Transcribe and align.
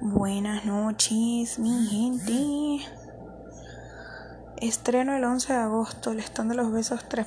Buenas 0.00 0.64
noches, 0.64 1.58
mi 1.58 1.86
gente. 1.88 2.86
Estreno 4.58 5.16
el 5.16 5.24
11 5.24 5.52
de 5.52 5.58
agosto, 5.58 6.12
el 6.12 6.20
stand 6.20 6.52
de 6.52 6.56
los 6.56 6.70
besos 6.70 7.08
3. 7.08 7.26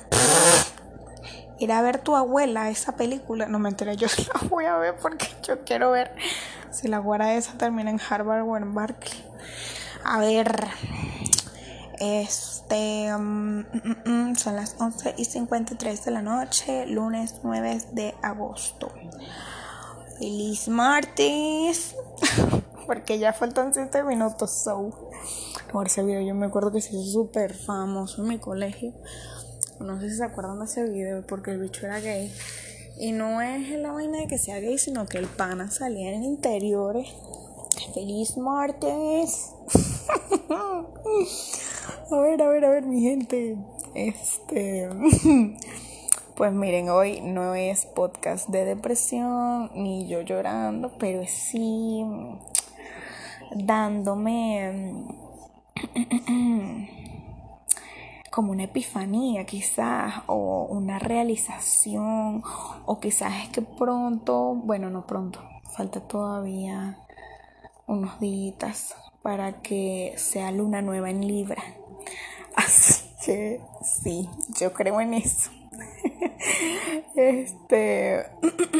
Ir 1.58 1.70
a 1.70 1.82
ver 1.82 1.98
tu 1.98 2.16
abuela, 2.16 2.70
esa 2.70 2.96
película. 2.96 3.44
No 3.44 3.58
me 3.58 3.68
enteré, 3.68 3.96
yo 3.96 4.08
la 4.34 4.48
voy 4.48 4.64
a 4.64 4.78
ver 4.78 4.96
porque 4.96 5.28
yo 5.42 5.64
quiero 5.64 5.90
ver 5.90 6.16
si 6.70 6.88
la 6.88 6.96
guarda 6.96 7.34
esa 7.34 7.58
termina 7.58 7.90
en 7.90 8.00
Harvard 8.00 8.48
o 8.48 8.56
en 8.56 8.74
Berkeley. 8.74 9.22
A 10.04 10.18
ver. 10.20 10.66
Este. 12.00 13.14
mm, 13.14 13.58
mm, 13.60 13.96
mm, 14.06 14.36
son 14.36 14.56
las 14.56 14.76
11 14.78 15.14
y 15.18 15.26
53 15.26 16.06
de 16.06 16.10
la 16.10 16.22
noche, 16.22 16.86
lunes 16.86 17.34
9 17.42 17.82
de 17.92 18.14
agosto. 18.22 18.90
Feliz 20.18 20.68
martes. 20.68 21.94
Porque 22.86 23.18
ya 23.18 23.32
faltan 23.32 23.72
7 23.74 24.02
minutos. 24.04 24.50
So. 24.50 24.90
Por 25.72 25.86
ese 25.86 26.02
video 26.02 26.20
yo 26.20 26.34
me 26.34 26.46
acuerdo 26.46 26.72
que 26.72 26.80
se 26.80 26.94
hizo 26.94 27.10
súper 27.10 27.54
famoso 27.54 28.22
en 28.22 28.28
mi 28.28 28.38
colegio. 28.38 28.92
No 29.80 30.00
sé 30.00 30.10
si 30.10 30.16
se 30.16 30.24
acuerdan 30.24 30.58
de 30.58 30.66
ese 30.66 30.84
video 30.88 31.26
porque 31.26 31.52
el 31.52 31.60
bicho 31.60 31.86
era 31.86 32.00
gay. 32.00 32.32
Y 32.98 33.12
no 33.12 33.40
es 33.40 33.70
la 33.70 33.92
vaina 33.92 34.18
de 34.18 34.26
que 34.26 34.38
sea 34.38 34.60
gay, 34.60 34.78
sino 34.78 35.06
que 35.06 35.18
el 35.18 35.26
pana 35.26 35.70
salía 35.70 36.12
en 36.12 36.24
interiores. 36.24 37.08
Feliz 37.94 38.36
martes. 38.36 39.50
a 40.50 42.20
ver, 42.20 42.42
a 42.42 42.48
ver, 42.48 42.64
a 42.64 42.70
ver, 42.70 42.84
mi 42.84 43.00
gente. 43.00 43.56
Este. 43.94 44.88
Pues 46.34 46.50
miren, 46.50 46.88
hoy 46.88 47.20
no 47.20 47.54
es 47.54 47.84
podcast 47.84 48.48
de 48.48 48.64
depresión, 48.64 49.70
ni 49.74 50.08
yo 50.08 50.22
llorando, 50.22 50.90
pero 50.98 51.22
sí 51.28 52.02
dándome 53.54 55.06
como 58.30 58.52
una 58.52 58.64
epifanía 58.64 59.44
quizás, 59.44 60.22
o 60.26 60.66
una 60.70 60.98
realización, 60.98 62.42
o 62.86 62.98
quizás 63.00 63.44
es 63.44 63.48
que 63.50 63.62
pronto, 63.62 64.54
bueno, 64.54 64.90
no 64.90 65.06
pronto, 65.06 65.40
falta 65.76 66.00
todavía 66.00 66.98
unos 67.86 68.18
días 68.20 68.96
para 69.22 69.60
que 69.62 70.14
sea 70.16 70.50
luna 70.50 70.82
nueva 70.82 71.10
en 71.10 71.26
Libra. 71.26 71.62
Así 72.56 73.04
que 73.24 73.60
sí, 73.82 74.28
yo 74.58 74.72
creo 74.72 75.00
en 75.00 75.14
eso. 75.14 75.50
Este, 77.14 78.26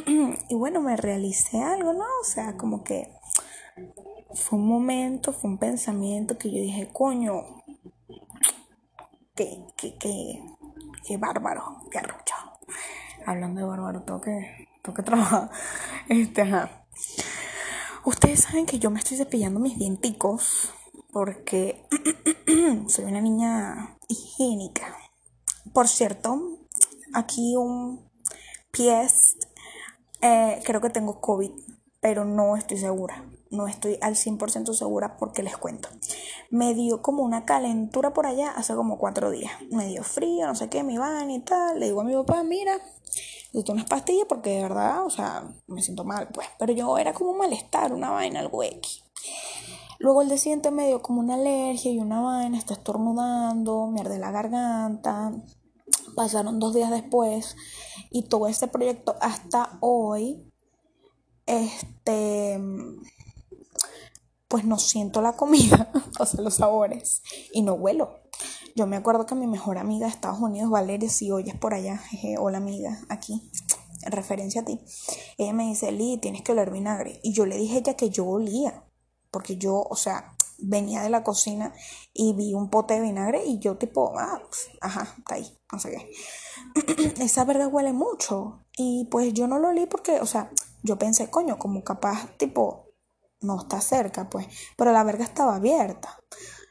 y 0.49 0.55
bueno, 0.55 0.81
me 0.81 0.97
realicé 0.97 1.63
algo, 1.63 1.93
¿no? 1.93 2.05
O 2.21 2.25
sea, 2.25 2.57
como 2.57 2.83
que 2.83 3.09
fue 4.35 4.59
un 4.59 4.67
momento, 4.67 5.33
fue 5.33 5.51
un 5.51 5.59
pensamiento 5.59 6.39
que 6.39 6.51
yo 6.51 6.61
dije, 6.61 6.89
coño, 6.93 7.63
qué, 9.35 9.65
qué, 9.77 9.97
qué, 9.99 10.43
qué 11.05 11.17
bárbaro, 11.17 11.83
qué 11.91 11.99
arrocho. 11.99 12.35
Hablando 13.27 13.61
de 13.61 13.67
bárbaro, 13.67 14.03
tengo 14.03 14.21
que, 14.21 15.03
trabajar. 15.03 15.51
Este, 16.09 16.43
ajá. 16.43 16.87
Ustedes 18.05 18.41
saben 18.41 18.67
que 18.67 18.79
yo 18.79 18.91
me 18.91 18.99
estoy 18.99 19.17
cepillando 19.17 19.61
mis 19.61 19.79
dienticos 19.79 20.75
porque 21.13 21.87
soy 22.89 23.05
una 23.05 23.21
niña 23.21 23.97
higiénica. 24.09 24.97
Por 25.73 25.87
cierto, 25.87 26.59
aquí 27.15 27.55
un 27.57 28.11
PS, 28.73 29.37
eh, 30.21 30.61
creo 30.65 30.81
que 30.81 30.91
tengo 30.91 31.21
COVID, 31.21 31.53
pero 32.01 32.25
no 32.25 32.57
estoy 32.57 32.79
segura. 32.79 33.25
No 33.53 33.69
estoy 33.69 33.99
al 34.01 34.15
100% 34.15 34.73
segura 34.73 35.19
porque 35.19 35.43
les 35.43 35.59
cuento. 35.59 35.91
Me 36.51 36.75
dio 36.75 37.03
como 37.03 37.23
una 37.23 37.45
calentura 37.45 38.15
por 38.15 38.27
allá 38.27 38.51
hace 38.51 38.75
como 38.75 38.97
cuatro 38.97 39.31
días. 39.31 39.53
Me 39.71 39.87
dio 39.87 40.03
frío, 40.03 40.47
no 40.47 40.55
sé 40.55 40.71
qué, 40.71 40.83
me 40.83 40.95
iban 40.95 41.31
y 41.31 41.41
tal. 41.41 41.79
Le 41.79 41.87
digo 41.87 42.01
a 42.01 42.05
mi 42.05 42.15
papá, 42.15 42.43
mira, 42.43 42.79
necesito 43.53 43.73
unas 43.73 43.85
pastillas 43.85 44.25
porque 44.27 44.57
de 44.57 44.63
verdad, 44.63 45.05
o 45.05 45.11
sea, 45.11 45.55
me 45.67 45.83
siento 45.83 46.03
mal, 46.03 46.29
pues. 46.33 46.49
Pero 46.59 46.73
yo 46.73 46.97
era 46.97 47.13
como 47.13 47.33
un 47.33 47.39
malestar, 47.39 47.93
una 47.93 48.11
vaina, 48.11 48.41
algo 48.41 48.63
X. 48.63 49.05
Luego 49.99 50.23
el 50.23 50.39
siguiente 50.39 50.71
me 50.71 50.87
dio 50.87 51.03
como 51.03 51.21
una 51.21 51.35
alergia 51.35 51.93
y 51.93 51.99
una 51.99 52.23
vaina, 52.23 52.57
está 52.57 52.73
estornudando, 52.73 53.87
me 53.87 54.01
arde 54.01 54.19
la 54.19 54.31
garganta. 54.31 55.31
Pasaron 56.17 56.59
dos 56.59 56.75
días 56.75 56.91
después 56.91 57.55
y 58.11 58.23
todo 58.23 58.49
este 58.49 58.67
proyecto 58.67 59.15
hasta 59.21 59.77
hoy, 59.81 60.51
este, 61.45 62.59
pues 64.53 64.67
no 64.67 64.79
siento 64.79 65.23
la 65.23 65.33
comida, 65.33 65.91
o 66.21 66.27
sea, 66.27 66.43
los 66.43 66.57
sabores, 66.57 67.23
y 67.55 67.63
no 67.63 67.73
huelo. 67.73 68.21
Yo 68.77 68.87
me 68.87 68.97
acuerdo 68.97 69.25
que 69.25 69.35
mi 69.35 69.47
mejor 69.47 69.79
amiga 69.79 70.05
de 70.07 70.13
Estados 70.13 70.41
Unidos, 70.41 70.71
Valeria, 70.71 71.09
si 71.09 71.31
oyes 71.31 71.57
por 71.57 71.73
allá, 71.73 71.97
jeje, 71.97 72.37
hola 72.39 72.59
amiga, 72.59 73.01
aquí, 73.09 73.51
en 74.03 74.13
referencia 74.13 74.61
a 74.61 74.65
ti, 74.67 74.79
ella 75.39 75.55
me 75.55 75.65
dice, 75.65 75.91
Lee, 75.91 76.19
tienes 76.19 76.43
que 76.43 76.53
oler 76.53 76.71
vinagre. 76.71 77.19
Y 77.23 77.33
yo 77.33 77.47
le 77.47 77.57
dije 77.57 77.77
a 77.77 77.79
ella 77.79 77.97
que 77.97 78.11
yo 78.11 78.27
olía, 78.27 78.85
porque 79.31 79.57
yo, 79.57 79.87
o 79.89 79.97
sea, 79.97 80.37
venía 80.59 81.01
de 81.01 81.09
la 81.09 81.25
cocina 81.25 81.73
y 82.13 82.35
vi 82.35 82.53
un 82.53 82.69
pote 82.69 82.93
de 82.93 83.01
vinagre 83.01 83.47
y 83.47 83.59
yo 83.59 83.79
tipo, 83.79 84.13
ah, 84.19 84.39
ajá, 84.83 85.15
está 85.17 85.37
ahí, 85.37 85.59
no 85.73 85.79
sé 85.79 85.97
qué. 86.77 87.15
Esa 87.25 87.47
verga 87.47 87.69
huele 87.69 87.95
mucho. 87.95 88.67
Y 88.77 89.09
pues 89.11 89.33
yo 89.33 89.47
no 89.47 89.59
lo 89.59 89.69
olí 89.69 89.87
porque, 89.87 90.21
o 90.21 90.27
sea, 90.27 90.51
yo 90.83 90.99
pensé, 90.99 91.31
coño, 91.31 91.59
como 91.59 91.83
capaz, 91.83 92.37
tipo, 92.37 92.92
no 93.43 93.61
está 93.61 93.81
cerca, 93.81 94.29
pues. 94.29 94.47
Pero 94.77 94.93
la 94.93 95.05
verga 95.05 95.25
estaba 95.25 95.57
abierta. 95.57 96.19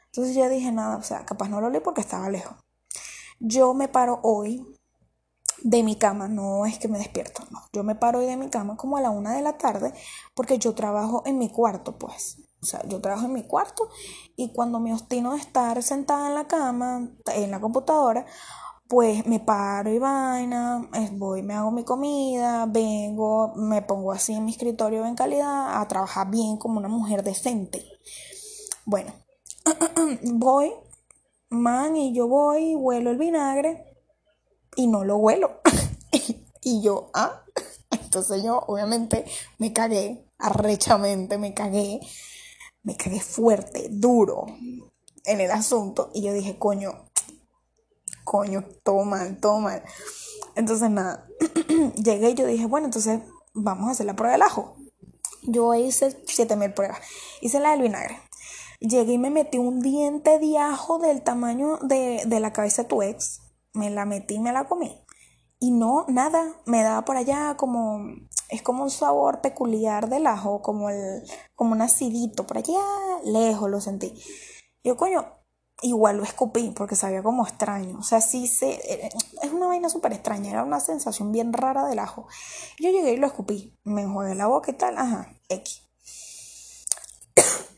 Entonces 0.06 0.34
yo 0.36 0.48
dije, 0.48 0.72
nada, 0.72 0.96
o 0.96 1.02
sea, 1.02 1.24
capaz 1.24 1.48
no 1.48 1.60
lo 1.60 1.68
olí 1.68 1.80
porque 1.80 2.00
estaba 2.00 2.28
lejos. 2.28 2.56
Yo 3.40 3.74
me 3.74 3.88
paro 3.88 4.20
hoy 4.22 4.64
de 5.62 5.82
mi 5.82 5.96
cama, 5.96 6.28
no 6.28 6.66
es 6.66 6.78
que 6.78 6.88
me 6.88 6.98
despierto, 6.98 7.44
no. 7.50 7.60
Yo 7.72 7.84
me 7.84 7.94
paro 7.94 8.18
hoy 8.18 8.26
de 8.26 8.36
mi 8.36 8.50
cama 8.50 8.76
como 8.76 8.96
a 8.96 9.00
la 9.00 9.10
una 9.10 9.34
de 9.34 9.42
la 9.42 9.58
tarde 9.58 9.94
porque 10.34 10.58
yo 10.58 10.74
trabajo 10.74 11.22
en 11.24 11.38
mi 11.38 11.50
cuarto, 11.50 11.98
pues. 11.98 12.38
O 12.60 12.66
sea, 12.66 12.86
yo 12.86 13.00
trabajo 13.00 13.26
en 13.26 13.32
mi 13.32 13.42
cuarto 13.42 13.88
y 14.36 14.52
cuando 14.52 14.78
me 14.78 14.92
obstino 14.92 15.32
de 15.32 15.38
estar 15.38 15.82
sentada 15.82 16.28
en 16.28 16.34
la 16.34 16.46
cama, 16.46 17.08
en 17.34 17.50
la 17.50 17.60
computadora, 17.60 18.26
pues 18.92 19.24
me 19.24 19.40
paro 19.40 19.90
y 19.90 19.98
vaina, 19.98 20.86
voy, 21.12 21.42
me 21.42 21.54
hago 21.54 21.70
mi 21.70 21.82
comida, 21.82 22.66
vengo, 22.66 23.54
me 23.56 23.80
pongo 23.80 24.12
así 24.12 24.34
en 24.34 24.44
mi 24.44 24.50
escritorio 24.50 25.06
en 25.06 25.14
calidad 25.14 25.80
a 25.80 25.88
trabajar 25.88 26.30
bien 26.30 26.58
como 26.58 26.78
una 26.78 26.88
mujer 26.88 27.22
decente. 27.22 27.86
Bueno, 28.84 29.14
voy, 30.34 30.74
man, 31.48 31.96
y 31.96 32.12
yo 32.12 32.28
voy, 32.28 32.74
huelo 32.74 33.08
el 33.08 33.16
vinagre 33.16 33.96
y 34.76 34.88
no 34.88 35.04
lo 35.04 35.16
huelo. 35.16 35.62
y 36.60 36.82
yo, 36.82 37.08
ah, 37.14 37.44
entonces 37.90 38.42
yo 38.42 38.58
obviamente 38.66 39.24
me 39.56 39.72
cagué, 39.72 40.28
arrechamente 40.36 41.38
me 41.38 41.54
cagué 41.54 42.00
me 42.82 42.94
cagué 42.94 43.20
fuerte, 43.20 43.86
duro 43.90 44.44
en 45.24 45.40
el 45.40 45.50
asunto 45.50 46.10
y 46.12 46.22
yo 46.22 46.34
dije, 46.34 46.58
coño, 46.58 47.06
coño, 48.24 48.64
todo 48.82 49.04
mal. 49.04 49.82
Entonces 50.54 50.90
nada, 50.90 51.26
llegué 51.96 52.30
y 52.30 52.34
yo 52.34 52.46
dije, 52.46 52.66
bueno, 52.66 52.86
entonces 52.86 53.20
vamos 53.54 53.88
a 53.88 53.92
hacer 53.92 54.06
la 54.06 54.16
prueba 54.16 54.32
del 54.32 54.42
ajo. 54.42 54.76
Yo 55.42 55.74
hice 55.74 56.10
7000 56.26 56.72
pruebas, 56.74 56.98
hice 57.40 57.60
la 57.60 57.72
del 57.72 57.82
vinagre. 57.82 58.18
Llegué 58.80 59.12
y 59.12 59.18
me 59.18 59.30
metí 59.30 59.58
un 59.58 59.80
diente 59.80 60.38
de 60.38 60.58
ajo 60.58 60.98
del 60.98 61.22
tamaño 61.22 61.78
de, 61.82 62.22
de 62.26 62.40
la 62.40 62.52
cabeza 62.52 62.82
de 62.82 62.88
tu 62.88 63.02
ex. 63.02 63.40
Me 63.74 63.90
la 63.90 64.04
metí 64.04 64.34
y 64.34 64.40
me 64.40 64.52
la 64.52 64.64
comí. 64.64 65.04
Y 65.60 65.70
no, 65.70 66.04
nada, 66.08 66.56
me 66.66 66.82
daba 66.82 67.04
por 67.04 67.16
allá 67.16 67.56
como 67.56 68.00
es 68.52 68.60
como 68.60 68.82
un 68.82 68.90
sabor 68.90 69.40
peculiar 69.40 70.10
del 70.10 70.26
ajo, 70.26 70.60
como, 70.60 70.90
el, 70.90 71.22
como 71.54 71.72
un 71.72 71.80
acidito, 71.80 72.46
por 72.46 72.58
allá 72.58 72.82
lejos 73.24 73.70
lo 73.70 73.80
sentí. 73.80 74.12
Yo, 74.84 74.96
coño, 74.98 75.24
igual 75.82 76.16
lo 76.16 76.22
escupí 76.22 76.72
porque 76.74 76.96
sabía 76.96 77.22
como 77.22 77.46
extraño. 77.46 77.98
O 77.98 78.02
sea, 78.02 78.20
sí 78.20 78.46
se, 78.46 78.80
es 79.42 79.52
una 79.52 79.66
vaina 79.66 79.88
súper 79.88 80.12
extraña, 80.12 80.50
era 80.50 80.64
una 80.64 80.80
sensación 80.80 81.32
bien 81.32 81.52
rara 81.52 81.86
del 81.86 81.98
ajo. 81.98 82.26
Yo 82.78 82.90
llegué 82.90 83.12
y 83.12 83.16
lo 83.16 83.26
escupí, 83.26 83.78
me 83.84 84.02
enjuagué 84.02 84.34
la 84.34 84.46
boca 84.46 84.70
y 84.70 84.74
tal, 84.74 84.98
ajá, 84.98 85.28
X. 85.48 85.82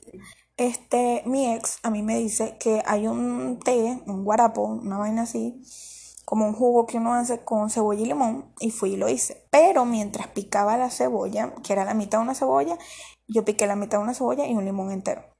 Este, 0.56 1.24
mi 1.26 1.52
ex 1.52 1.80
a 1.82 1.90
mí 1.90 2.04
me 2.04 2.16
dice 2.16 2.56
que 2.60 2.80
hay 2.86 3.08
un 3.08 3.58
té, 3.58 4.00
un 4.06 4.22
guarapo, 4.22 4.62
una 4.62 4.98
vaina 4.98 5.22
así, 5.22 5.60
como 6.24 6.46
un 6.46 6.54
jugo 6.54 6.86
que 6.86 6.98
uno 6.98 7.12
hace 7.14 7.42
con 7.42 7.70
cebolla 7.70 8.00
y 8.00 8.06
limón 8.06 8.54
y 8.60 8.70
fui 8.70 8.92
y 8.92 8.96
lo 8.96 9.08
hice. 9.08 9.48
Pero 9.50 9.84
mientras 9.84 10.28
picaba 10.28 10.76
la 10.76 10.90
cebolla, 10.90 11.52
que 11.64 11.72
era 11.72 11.84
la 11.84 11.94
mitad 11.94 12.18
de 12.18 12.22
una 12.22 12.36
cebolla, 12.36 12.78
yo 13.26 13.44
piqué 13.44 13.66
la 13.66 13.74
mitad 13.74 13.98
de 13.98 14.04
una 14.04 14.14
cebolla 14.14 14.46
y 14.46 14.54
un 14.54 14.64
limón 14.64 14.92
entero. 14.92 15.33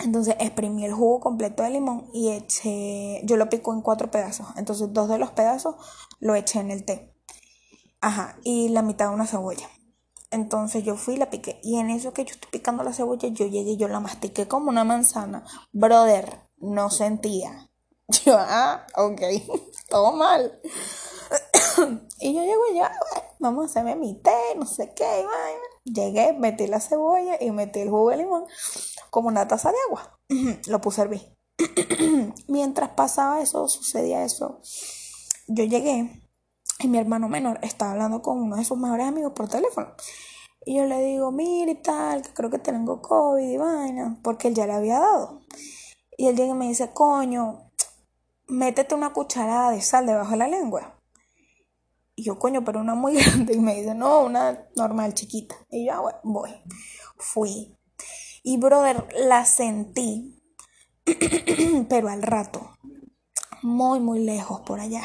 Entonces 0.00 0.36
exprimí 0.38 0.84
el 0.84 0.92
jugo 0.92 1.20
completo 1.20 1.62
de 1.62 1.70
limón 1.70 2.08
y 2.12 2.30
eché, 2.30 3.20
yo 3.24 3.36
lo 3.36 3.48
pico 3.48 3.72
en 3.72 3.82
cuatro 3.82 4.10
pedazos. 4.10 4.46
Entonces 4.56 4.92
dos 4.92 5.08
de 5.08 5.18
los 5.18 5.30
pedazos 5.30 5.76
lo 6.20 6.34
eché 6.34 6.60
en 6.60 6.70
el 6.70 6.84
té. 6.84 7.14
Ajá, 8.00 8.36
y 8.42 8.70
la 8.70 8.82
mitad 8.82 9.08
de 9.08 9.14
una 9.14 9.26
cebolla. 9.26 9.68
Entonces 10.30 10.84
yo 10.84 10.96
fui 10.96 11.14
y 11.14 11.18
la 11.18 11.28
piqué. 11.28 11.60
Y 11.62 11.78
en 11.78 11.90
eso 11.90 12.12
que 12.12 12.24
yo 12.24 12.34
estoy 12.34 12.50
picando 12.50 12.82
la 12.82 12.92
cebolla, 12.92 13.28
yo 13.28 13.46
llegué 13.46 13.72
y 13.72 13.76
yo 13.76 13.88
la 13.88 14.00
mastiqué 14.00 14.48
como 14.48 14.70
una 14.70 14.84
manzana. 14.84 15.44
Brother, 15.72 16.48
no 16.58 16.90
sentía. 16.90 17.70
Yo, 18.24 18.34
ah, 18.36 18.84
ok, 18.96 19.20
todo 19.88 20.12
mal. 20.12 20.60
y 22.20 22.34
yo 22.34 22.42
llego 22.42 22.62
ya, 22.74 22.90
vamos 23.38 23.62
a 23.62 23.66
hacerme 23.66 23.94
mi 23.94 24.20
té, 24.20 24.56
no 24.56 24.66
sé 24.66 24.92
qué, 24.96 25.04
vaina. 25.04 25.64
Llegué, 25.92 26.32
metí 26.32 26.66
la 26.66 26.80
cebolla 26.80 27.36
y 27.40 27.50
metí 27.50 27.80
el 27.80 27.90
jugo 27.90 28.10
de 28.10 28.18
limón 28.18 28.44
como 29.10 29.28
una 29.28 29.48
taza 29.48 29.70
de 29.70 29.76
agua. 29.88 30.18
Lo 30.68 30.80
puse 30.80 31.00
a 31.00 31.04
hervir. 31.04 31.36
Mientras 32.48 32.90
pasaba 32.90 33.40
eso, 33.40 33.68
sucedía 33.68 34.24
eso, 34.24 34.60
yo 35.48 35.64
llegué 35.64 36.22
y 36.78 36.88
mi 36.88 36.98
hermano 36.98 37.28
menor 37.28 37.58
estaba 37.62 37.92
hablando 37.92 38.22
con 38.22 38.38
uno 38.38 38.56
de 38.56 38.64
sus 38.64 38.78
mejores 38.78 39.06
amigos 39.06 39.32
por 39.34 39.48
teléfono. 39.48 39.88
Y 40.64 40.76
yo 40.76 40.84
le 40.84 41.02
digo, 41.02 41.30
mira 41.32 41.70
y 41.70 41.74
tal, 41.76 42.22
que 42.22 42.32
creo 42.32 42.50
que 42.50 42.58
tengo 42.58 43.00
COVID 43.02 43.48
y 43.48 43.56
vaina, 43.56 44.18
porque 44.22 44.48
él 44.48 44.54
ya 44.54 44.66
le 44.66 44.74
había 44.74 45.00
dado. 45.00 45.40
Y 46.16 46.26
él 46.26 46.36
llega 46.36 46.52
y 46.52 46.54
me 46.54 46.68
dice, 46.68 46.92
coño, 46.92 47.70
métete 48.46 48.94
una 48.94 49.12
cucharada 49.12 49.70
de 49.70 49.80
sal 49.80 50.06
debajo 50.06 50.32
de 50.32 50.36
la 50.36 50.48
lengua. 50.48 50.99
Y 52.20 52.22
yo, 52.22 52.38
coño, 52.38 52.62
pero 52.62 52.80
una 52.80 52.94
muy 52.94 53.14
grande. 53.24 53.54
Y 53.54 53.60
me 53.60 53.74
dice, 53.76 53.94
no, 53.94 54.20
una 54.20 54.66
normal, 54.76 55.14
chiquita. 55.14 55.54
Y 55.70 55.86
yo, 55.86 55.94
ah, 55.94 56.00
bueno, 56.00 56.18
voy. 56.22 56.50
Fui. 57.16 57.78
Y, 58.42 58.58
brother, 58.58 59.06
la 59.26 59.46
sentí, 59.46 60.38
pero 61.88 62.10
al 62.10 62.20
rato, 62.20 62.72
muy, 63.62 64.00
muy 64.00 64.20
lejos 64.22 64.60
por 64.60 64.80
allá. 64.80 65.02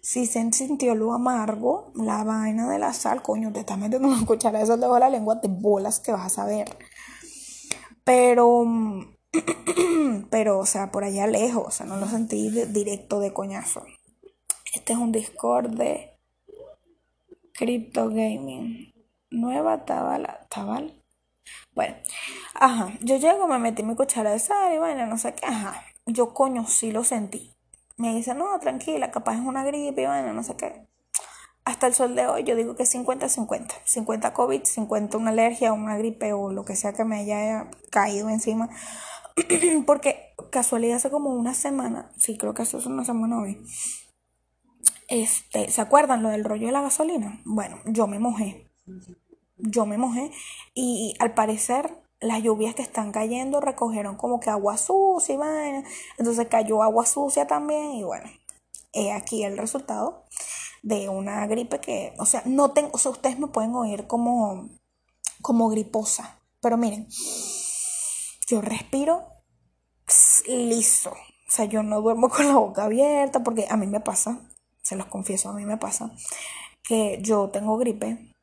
Si 0.00 0.24
se 0.24 0.50
sintió 0.52 0.94
lo 0.94 1.12
amargo, 1.12 1.92
la 1.94 2.24
vaina 2.24 2.70
de 2.70 2.78
la 2.78 2.94
sal, 2.94 3.20
coño, 3.22 3.52
te 3.52 3.60
estás 3.60 3.76
metiendo 3.76 4.08
una 4.08 4.24
cuchara 4.26 4.60
de 4.60 4.66
sal 4.66 4.80
debajo 4.80 4.94
de 4.94 5.00
la 5.00 5.10
lengua, 5.10 5.42
te 5.42 5.48
bolas 5.48 6.00
que 6.00 6.12
vas 6.12 6.24
a 6.24 6.30
saber. 6.30 6.78
Pero, 8.04 8.64
pero, 10.30 10.58
o 10.60 10.66
sea, 10.66 10.90
por 10.90 11.04
allá 11.04 11.26
lejos, 11.26 11.64
o 11.66 11.70
sea, 11.70 11.84
no 11.84 11.98
lo 11.98 12.08
sentí 12.08 12.48
directo 12.48 13.20
de 13.20 13.34
coñazo. 13.34 13.82
Este 14.74 14.94
es 14.94 14.98
un 14.98 15.12
Discord 15.12 15.76
de 15.76 16.11
Crypto 17.62 18.08
Gaming. 18.08 18.92
Nueva 19.30 19.84
Tabala. 19.84 20.48
¿Tabal? 20.48 21.00
Bueno, 21.76 21.94
ajá. 22.54 22.92
Yo 23.02 23.18
llego, 23.18 23.46
me 23.46 23.60
metí 23.60 23.84
mi 23.84 23.94
cuchara 23.94 24.32
de 24.32 24.40
sal 24.40 24.74
y 24.74 24.78
bueno, 24.78 25.06
no 25.06 25.16
sé 25.16 25.32
qué, 25.34 25.46
ajá. 25.46 25.84
Yo 26.04 26.34
coño 26.34 26.66
sí 26.66 26.90
lo 26.90 27.04
sentí. 27.04 27.54
Me 27.96 28.16
dice, 28.16 28.34
no, 28.34 28.58
tranquila, 28.58 29.12
capaz 29.12 29.34
es 29.34 29.42
una 29.42 29.62
gripe 29.62 30.02
y 30.02 30.06
bueno, 30.06 30.32
no 30.32 30.42
sé 30.42 30.56
qué. 30.56 30.88
Hasta 31.64 31.86
el 31.86 31.94
sol 31.94 32.16
de 32.16 32.26
hoy 32.26 32.42
yo 32.42 32.56
digo 32.56 32.74
que 32.74 32.82
50-50. 32.82 33.70
50 33.84 34.32
COVID, 34.32 34.64
50 34.64 35.16
una 35.16 35.30
alergia, 35.30 35.72
una 35.72 35.96
gripe 35.96 36.32
o 36.32 36.50
lo 36.50 36.64
que 36.64 36.74
sea 36.74 36.92
que 36.92 37.04
me 37.04 37.20
haya 37.20 37.70
caído 37.92 38.28
encima. 38.28 38.70
Porque 39.86 40.34
casualidad 40.50 40.96
hace 40.96 41.12
como 41.12 41.30
una 41.30 41.54
semana, 41.54 42.10
sí 42.16 42.36
creo 42.36 42.54
que 42.54 42.62
hace 42.62 42.76
una 42.88 43.04
semana 43.04 43.40
hoy, 43.40 43.64
este, 45.08 45.70
¿se 45.70 45.80
acuerdan 45.80 46.22
lo 46.22 46.30
del 46.30 46.44
rollo 46.44 46.66
de 46.66 46.72
la 46.72 46.82
gasolina? 46.82 47.40
Bueno, 47.44 47.78
yo 47.86 48.06
me 48.06 48.18
mojé. 48.18 48.70
Yo 49.56 49.86
me 49.86 49.98
mojé 49.98 50.30
y, 50.74 51.14
al 51.20 51.34
parecer 51.34 52.02
las 52.20 52.42
lluvias 52.42 52.74
que 52.74 52.82
están 52.82 53.12
cayendo 53.12 53.60
recogieron 53.60 54.16
como 54.16 54.40
que 54.40 54.50
agua 54.50 54.76
sucia 54.76 55.34
y 55.34 55.38
vaina. 55.38 55.84
Entonces 56.18 56.46
cayó 56.48 56.82
agua 56.82 57.06
sucia 57.06 57.46
también 57.46 57.92
y 57.92 58.04
bueno, 58.04 58.28
he 58.92 59.12
aquí 59.12 59.44
el 59.44 59.58
resultado 59.58 60.24
de 60.82 61.08
una 61.08 61.46
gripe 61.46 61.80
que, 61.80 62.14
o 62.18 62.26
sea, 62.26 62.42
no 62.44 62.72
tengo, 62.72 62.90
o 62.92 62.98
sea, 62.98 63.12
ustedes 63.12 63.38
me 63.38 63.48
pueden 63.48 63.74
oír 63.74 64.06
como, 64.06 64.68
como 65.40 65.68
griposa, 65.68 66.40
pero 66.60 66.76
miren, 66.76 67.08
yo 68.48 68.60
respiro 68.60 69.32
liso. 70.46 71.10
O 71.10 71.54
sea, 71.54 71.66
yo 71.66 71.82
no 71.82 72.00
duermo 72.00 72.28
con 72.28 72.46
la 72.48 72.56
boca 72.56 72.84
abierta 72.84 73.42
porque 73.42 73.66
a 73.68 73.76
mí 73.76 73.86
me 73.86 74.00
pasa, 74.00 74.40
se 74.82 74.96
los 74.96 75.06
confieso, 75.06 75.48
a 75.48 75.54
mí 75.54 75.64
me 75.64 75.78
pasa 75.78 76.12
que 76.82 77.20
yo 77.22 77.48
tengo 77.48 77.78
gripe 77.78 78.34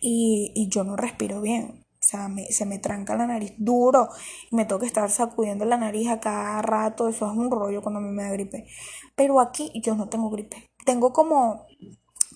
y, 0.00 0.68
yo 0.70 0.84
no 0.84 0.96
respiro 0.96 1.40
bien. 1.40 1.84
O 2.00 2.04
sea, 2.08 2.30
se 2.50 2.64
me 2.64 2.78
tranca 2.78 3.16
la 3.16 3.26
nariz 3.26 3.52
duro 3.58 4.08
y 4.50 4.56
me 4.56 4.64
tengo 4.64 4.80
que 4.80 4.86
estar 4.86 5.10
sacudiendo 5.10 5.64
la 5.64 5.76
nariz 5.76 6.08
a 6.08 6.20
cada 6.20 6.62
rato. 6.62 7.08
Eso 7.08 7.30
es 7.30 7.36
un 7.36 7.50
rollo 7.50 7.82
cuando 7.82 8.00
me 8.00 8.22
da 8.22 8.30
gripe. 8.30 8.66
Pero 9.14 9.40
aquí 9.40 9.70
yo 9.82 9.94
no 9.94 10.08
tengo 10.08 10.30
gripe. 10.30 10.66
Tengo 10.86 11.12
como, 11.12 11.66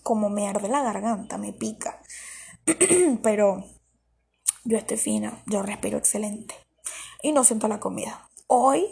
como 0.02 0.28
me 0.28 0.46
arde 0.48 0.68
la 0.68 0.82
garganta, 0.82 1.38
me 1.38 1.52
pica. 1.52 2.02
Pero 3.22 3.64
yo 4.64 4.76
estoy 4.76 4.98
fina, 4.98 5.42
yo 5.46 5.62
respiro 5.62 5.96
excelente. 5.96 6.54
Y 7.22 7.32
no 7.32 7.44
siento 7.44 7.68
la 7.68 7.80
comida. 7.80 8.28
Hoy 8.48 8.84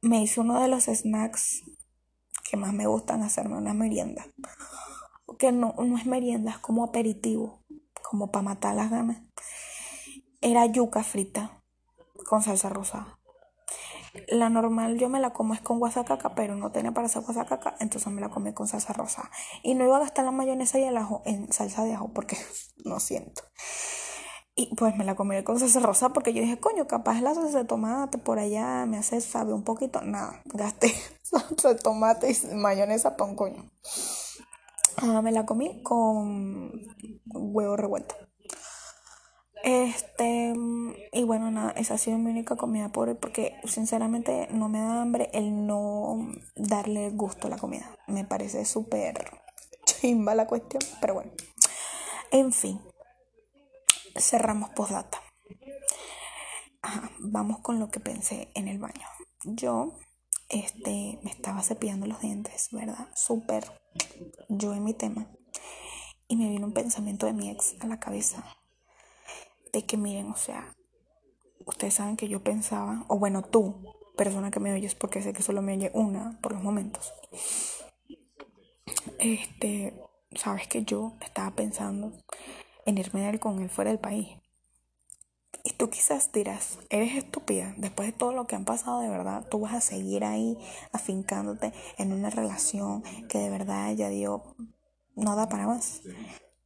me 0.00 0.22
hice 0.22 0.40
uno 0.40 0.60
de 0.60 0.68
los 0.68 0.84
snacks 0.84 1.62
que 2.52 2.58
más 2.58 2.74
me 2.74 2.86
gustan 2.86 3.22
hacerme 3.22 3.56
una 3.56 3.72
merienda. 3.72 4.26
Que 5.38 5.52
no, 5.52 5.74
no 5.78 5.96
es 5.96 6.04
merienda, 6.04 6.50
es 6.50 6.58
como 6.58 6.84
aperitivo, 6.84 7.64
como 8.02 8.30
para 8.30 8.42
matar 8.42 8.74
las 8.74 8.90
ganas. 8.90 9.22
Era 10.42 10.66
yuca 10.66 11.02
frita 11.02 11.62
con 12.28 12.42
salsa 12.42 12.68
rosada. 12.68 13.18
La 14.28 14.50
normal 14.50 14.98
yo 14.98 15.08
me 15.08 15.18
la 15.18 15.32
como 15.32 15.54
es 15.54 15.62
con 15.62 15.78
guasacaca, 15.78 16.34
pero 16.34 16.54
no 16.54 16.70
tenía 16.72 16.92
para 16.92 17.06
hacer 17.06 17.22
guasacaca, 17.22 17.74
entonces 17.80 18.12
me 18.12 18.20
la 18.20 18.28
comí 18.28 18.52
con 18.52 18.68
salsa 18.68 18.92
rosa. 18.92 19.30
Y 19.62 19.74
no 19.74 19.86
iba 19.86 19.96
a 19.96 20.00
gastar 20.00 20.26
la 20.26 20.30
mayonesa 20.30 20.78
y 20.78 20.82
el 20.82 20.98
ajo 20.98 21.22
en 21.24 21.50
salsa 21.54 21.84
de 21.84 21.94
ajo 21.94 22.12
porque 22.12 22.36
no 22.84 23.00
siento. 23.00 23.44
Y 24.54 24.74
pues 24.76 24.94
me 24.96 25.04
la 25.04 25.14
comí 25.14 25.42
con 25.44 25.58
salsa 25.58 25.80
rosa 25.80 26.10
porque 26.10 26.34
yo 26.34 26.42
dije, 26.42 26.60
coño, 26.60 26.86
capaz 26.86 27.20
la 27.22 27.34
salsa 27.34 27.58
de 27.58 27.64
tomate 27.64 28.18
por 28.18 28.38
allá 28.38 28.84
me 28.86 28.98
hace 28.98 29.20
sabe 29.20 29.54
un 29.54 29.64
poquito. 29.64 30.02
Nada, 30.02 30.42
gasté 30.44 30.94
salsa 31.22 31.74
de 31.74 31.80
tomate 31.80 32.30
y 32.30 32.54
mayonesa 32.54 33.16
para 33.16 33.34
coño. 33.34 33.70
Ah, 34.98 35.22
me 35.22 35.32
la 35.32 35.46
comí 35.46 35.82
con 35.82 36.70
huevo 37.32 37.76
revuelto. 37.76 38.14
Este, 39.64 40.54
y 41.12 41.22
bueno, 41.22 41.50
nada, 41.52 41.70
esa 41.72 41.94
ha 41.94 41.98
sido 41.98 42.18
mi 42.18 42.30
única 42.30 42.56
comida 42.56 42.90
pobre 42.90 43.14
porque 43.14 43.54
sinceramente 43.64 44.48
no 44.50 44.68
me 44.68 44.80
da 44.80 45.00
hambre 45.00 45.30
el 45.32 45.66
no 45.66 46.18
darle 46.56 47.10
gusto 47.10 47.46
a 47.46 47.50
la 47.50 47.58
comida. 47.58 47.96
Me 48.08 48.24
parece 48.24 48.64
súper 48.64 49.30
chimba 49.84 50.34
la 50.34 50.46
cuestión, 50.46 50.82
pero 51.00 51.14
bueno. 51.14 51.30
En 52.32 52.52
fin, 52.52 52.80
cerramos 54.16 54.70
postdata. 54.70 55.22
vamos 57.20 57.60
con 57.60 57.78
lo 57.78 57.90
que 57.90 58.00
pensé 58.00 58.50
en 58.54 58.68
el 58.68 58.78
baño. 58.78 59.06
Yo 59.44 59.98
este, 60.48 61.18
me 61.22 61.30
estaba 61.30 61.62
cepillando 61.62 62.06
los 62.06 62.20
dientes, 62.20 62.68
¿verdad? 62.72 63.08
Súper 63.14 63.64
yo 64.48 64.74
en 64.74 64.84
mi 64.84 64.94
tema. 64.94 65.30
Y 66.28 66.36
me 66.36 66.48
vino 66.48 66.66
un 66.66 66.72
pensamiento 66.72 67.26
de 67.26 67.32
mi 67.32 67.50
ex 67.50 67.76
a 67.80 67.86
la 67.86 67.98
cabeza. 67.98 68.44
De 69.72 69.84
que 69.86 69.96
miren, 69.96 70.30
o 70.30 70.36
sea, 70.36 70.74
ustedes 71.66 71.94
saben 71.94 72.16
que 72.16 72.28
yo 72.28 72.42
pensaba, 72.42 73.04
o 73.08 73.18
bueno, 73.18 73.42
tú, 73.42 73.82
persona 74.16 74.50
que 74.50 74.60
me 74.60 74.72
oyes, 74.72 74.94
porque 74.94 75.22
sé 75.22 75.32
que 75.32 75.42
solo 75.42 75.62
me 75.62 75.74
oye 75.74 75.90
una 75.94 76.38
por 76.42 76.52
los 76.52 76.62
momentos. 76.62 77.12
Este, 79.18 79.98
sabes 80.34 80.68
que 80.68 80.84
yo 80.84 81.14
estaba 81.20 81.54
pensando 81.54 82.12
en 82.86 82.98
irme 82.98 83.38
con 83.38 83.60
él 83.60 83.70
fuera 83.70 83.90
del 83.90 84.00
país. 84.00 84.28
Y 85.64 85.74
tú 85.74 85.90
quizás 85.90 86.32
dirás, 86.32 86.78
eres 86.90 87.14
estúpida, 87.14 87.74
después 87.76 88.08
de 88.10 88.18
todo 88.18 88.32
lo 88.32 88.46
que 88.46 88.56
han 88.56 88.64
pasado 88.64 89.00
de 89.00 89.08
verdad, 89.08 89.46
tú 89.48 89.60
vas 89.60 89.74
a 89.74 89.80
seguir 89.80 90.24
ahí 90.24 90.58
afincándote 90.90 91.72
en 91.98 92.12
una 92.12 92.30
relación 92.30 93.02
que 93.28 93.38
de 93.38 93.50
verdad 93.50 93.92
ya 93.92 94.08
dio, 94.08 94.56
no 95.14 95.36
da 95.36 95.48
para 95.48 95.68
más. 95.68 96.02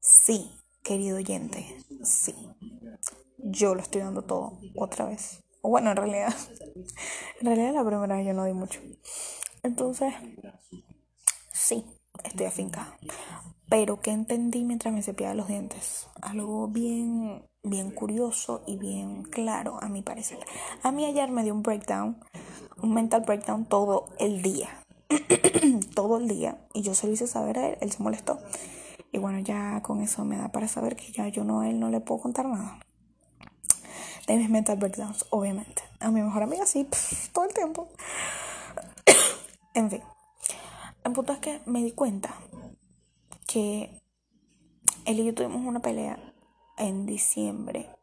Sí, 0.00 0.50
querido 0.82 1.18
oyente, 1.18 1.76
sí. 2.02 2.34
Yo 3.38 3.74
lo 3.74 3.82
estoy 3.82 4.00
dando 4.00 4.22
todo 4.22 4.58
otra 4.76 5.04
vez. 5.04 5.42
O 5.60 5.68
bueno, 5.68 5.90
en 5.90 5.96
realidad, 5.96 6.34
en 7.40 7.46
realidad 7.46 7.74
la 7.74 7.84
primera 7.84 8.16
vez 8.16 8.26
yo 8.26 8.32
no 8.32 8.44
di 8.46 8.54
mucho. 8.54 8.80
Entonces, 9.62 10.14
sí, 11.52 11.84
estoy 12.24 12.46
afincada. 12.46 12.96
Pero 13.68 14.00
que 14.00 14.12
entendí 14.12 14.64
mientras 14.64 14.94
me 14.94 15.02
cepillaba 15.02 15.34
los 15.34 15.48
dientes. 15.48 16.08
Algo 16.22 16.68
bien, 16.68 17.42
bien 17.62 17.90
curioso 17.90 18.62
y 18.66 18.76
bien 18.76 19.24
claro, 19.24 19.78
a 19.82 19.88
mi 19.88 20.02
parecer. 20.02 20.38
A 20.82 20.92
mí 20.92 21.04
ayer 21.04 21.30
me 21.30 21.42
dio 21.42 21.52
un 21.52 21.62
breakdown, 21.62 22.16
un 22.80 22.94
mental 22.94 23.22
breakdown 23.22 23.64
todo 23.64 24.08
el 24.18 24.42
día. 24.42 24.68
todo 25.94 26.18
el 26.18 26.28
día. 26.28 26.58
Y 26.74 26.82
yo 26.82 26.94
se 26.94 27.06
lo 27.06 27.12
hice 27.12 27.26
saber 27.26 27.58
a 27.58 27.68
él, 27.68 27.78
él 27.80 27.92
se 27.92 28.02
molestó. 28.02 28.38
Y 29.12 29.18
bueno, 29.18 29.38
ya 29.40 29.82
con 29.82 30.00
eso 30.00 30.24
me 30.24 30.36
da 30.36 30.48
para 30.48 30.68
saber 30.68 30.96
que 30.96 31.10
ya 31.10 31.28
yo 31.28 31.44
no 31.44 31.62
él 31.62 31.80
no 31.80 31.90
le 31.90 32.00
puedo 32.00 32.20
contar 32.20 32.46
nada. 32.46 32.78
De 34.26 34.36
mis 34.36 34.50
mental 34.50 34.76
breakdowns, 34.76 35.26
obviamente. 35.30 35.82
A 36.00 36.10
mi 36.10 36.20
mejor 36.20 36.42
amiga 36.42 36.66
sí, 36.66 36.88
todo 37.32 37.44
el 37.44 37.54
tiempo. 37.54 37.88
en 39.74 39.90
fin. 39.90 40.02
El 41.06 41.12
punto 41.12 41.34
es 41.34 41.38
que 41.38 41.62
me 41.66 41.84
di 41.84 41.92
cuenta 41.92 42.34
que 43.46 44.02
él 45.04 45.20
y 45.20 45.24
yo 45.24 45.34
tuvimos 45.34 45.64
una 45.64 45.78
pelea 45.78 46.34
en 46.78 47.06
diciembre, 47.06 47.94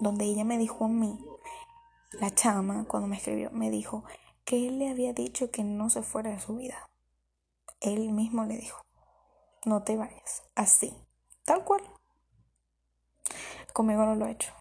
donde 0.00 0.26
ella 0.26 0.44
me 0.44 0.58
dijo 0.58 0.84
a 0.84 0.88
mí, 0.88 1.18
la 2.12 2.30
chama, 2.34 2.84
cuando 2.86 3.08
me 3.08 3.16
escribió, 3.16 3.50
me 3.52 3.70
dijo 3.70 4.04
que 4.44 4.68
él 4.68 4.78
le 4.78 4.90
había 4.90 5.14
dicho 5.14 5.50
que 5.50 5.64
no 5.64 5.88
se 5.88 6.02
fuera 6.02 6.28
de 6.28 6.38
su 6.38 6.56
vida. 6.56 6.90
Él 7.80 8.12
mismo 8.12 8.44
le 8.44 8.58
dijo, 8.58 8.84
no 9.64 9.82
te 9.82 9.96
vayas, 9.96 10.42
así, 10.54 10.92
tal 11.46 11.64
cual. 11.64 11.80
Conmigo 13.72 14.04
no 14.04 14.14
lo 14.14 14.26
he 14.26 14.32
hecho. 14.32 14.52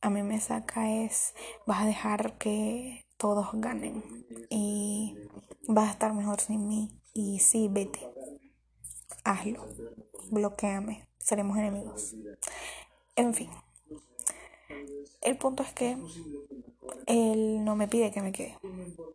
A 0.00 0.08
mí 0.08 0.22
me 0.22 0.40
saca 0.40 0.90
es, 0.90 1.34
vas 1.66 1.82
a 1.82 1.86
dejar 1.86 2.38
que 2.38 3.03
todos 3.16 3.48
ganen 3.54 4.02
y 4.50 5.16
vas 5.68 5.88
a 5.88 5.92
estar 5.92 6.12
mejor 6.12 6.40
sin 6.40 6.66
mí. 6.68 7.00
Y 7.12 7.38
sí, 7.40 7.68
vete, 7.70 8.00
hazlo, 9.24 9.66
bloqueame, 10.30 11.08
seremos 11.18 11.56
enemigos. 11.58 12.14
En 13.16 13.34
fin, 13.34 13.50
el 15.22 15.36
punto 15.36 15.62
es 15.62 15.72
que 15.72 15.96
él 17.06 17.64
no 17.64 17.76
me 17.76 17.88
pide 17.88 18.10
que 18.10 18.22
me 18.22 18.32
quede. 18.32 18.58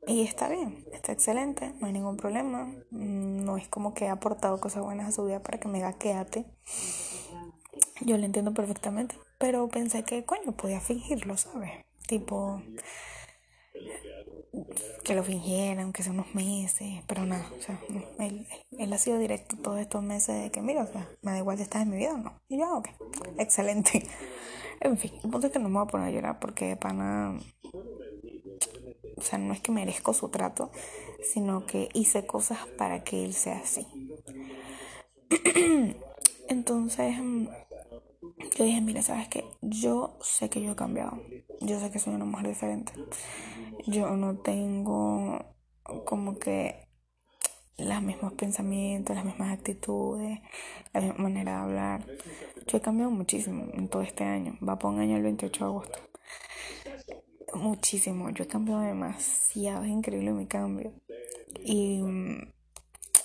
Y 0.07 0.21
está 0.21 0.49
bien, 0.49 0.85
está 0.91 1.11
excelente, 1.11 1.73
no 1.79 1.87
hay 1.87 1.93
ningún 1.93 2.17
problema. 2.17 2.65
Mm, 2.91 3.43
no 3.43 3.57
es 3.57 3.67
como 3.67 3.93
que 3.93 4.07
ha 4.07 4.13
aportado 4.13 4.59
cosas 4.59 4.83
buenas 4.83 5.07
a 5.07 5.11
su 5.11 5.25
vida 5.25 5.41
para 5.41 5.59
que 5.59 5.67
me 5.67 5.79
diga 5.79 5.93
quédate. 5.93 6.45
Yo 8.01 8.17
lo 8.17 8.25
entiendo 8.25 8.53
perfectamente, 8.53 9.15
pero 9.37 9.67
pensé 9.67 10.03
que, 10.03 10.25
coño, 10.25 10.53
podía 10.53 10.79
fingirlo, 10.79 11.37
¿sabes? 11.37 11.71
Tipo, 12.07 12.61
que 15.03 15.15
lo 15.15 15.23
fingieran, 15.23 15.85
aunque 15.85 16.03
sea 16.03 16.11
unos 16.11 16.33
meses, 16.35 17.03
pero 17.07 17.25
nada, 17.25 17.49
o 17.57 17.61
sea, 17.61 17.79
él, 18.19 18.47
él, 18.77 18.93
ha 18.93 18.97
sido 18.97 19.17
directo 19.17 19.57
todos 19.57 19.79
estos 19.79 20.03
meses 20.03 20.43
de 20.43 20.51
que, 20.51 20.61
mira, 20.61 20.83
o 20.83 20.87
sea, 20.87 21.09
me 21.21 21.31
da 21.31 21.37
igual 21.37 21.57
si 21.57 21.63
estás 21.63 21.83
en 21.83 21.89
mi 21.89 21.97
vida 21.97 22.13
o 22.13 22.17
no. 22.17 22.39
Y 22.47 22.59
yo, 22.59 22.77
ok, 22.77 22.89
excelente. 23.37 24.07
En 24.81 24.97
fin, 24.97 25.11
el 25.21 25.43
es 25.43 25.51
que 25.51 25.59
no 25.59 25.67
me 25.67 25.75
voy 25.75 25.83
a 25.83 25.91
poner 25.91 26.07
a 26.07 26.11
llorar 26.11 26.39
porque 26.39 26.77
pana, 26.77 27.37
o 29.17 29.21
sea, 29.21 29.37
no 29.37 29.53
es 29.53 29.59
que 29.59 29.73
merezco 29.73 30.13
su 30.13 30.29
trato, 30.29 30.71
sino 31.21 31.65
que 31.65 31.89
hice 31.93 32.25
cosas 32.25 32.59
para 32.77 33.03
que 33.03 33.25
él 33.25 33.33
sea 33.33 33.57
así. 33.57 33.85
Entonces, 36.47 37.15
yo 38.21 38.63
dije, 38.65 38.81
mira, 38.81 39.01
¿sabes 39.01 39.27
qué? 39.29 39.45
Yo 39.61 40.17
sé 40.21 40.49
que 40.49 40.61
yo 40.61 40.71
he 40.71 40.75
cambiado. 40.75 41.21
Yo 41.61 41.79
sé 41.79 41.91
que 41.91 41.99
soy 41.99 42.13
una 42.13 42.25
mujer 42.25 42.47
diferente. 42.47 42.91
Yo 43.87 44.09
no 44.17 44.37
tengo 44.37 45.45
como 46.05 46.37
que 46.37 46.87
los 47.77 48.01
mismos 48.01 48.33
pensamientos, 48.33 49.15
las 49.15 49.25
mismas 49.25 49.53
actitudes, 49.57 50.39
la 50.93 51.01
misma 51.01 51.23
manera 51.23 51.53
de 51.53 51.57
hablar. 51.59 52.05
Yo 52.67 52.77
he 52.77 52.81
cambiado 52.81 53.11
muchísimo 53.11 53.67
en 53.73 53.87
todo 53.87 54.01
este 54.01 54.25
año. 54.25 54.57
Va 54.67 54.77
por 54.77 54.91
un 54.91 54.99
año 54.99 55.15
el 55.15 55.23
28 55.23 55.59
de 55.59 55.65
agosto. 55.65 55.99
Muchísimo. 57.53 58.29
Yo 58.31 58.43
he 58.43 58.47
cambiado 58.47 58.81
demasiado. 58.81 59.83
Es 59.83 59.89
increíble 59.89 60.31
mi 60.31 60.45
cambio. 60.45 60.91
Y 61.63 62.01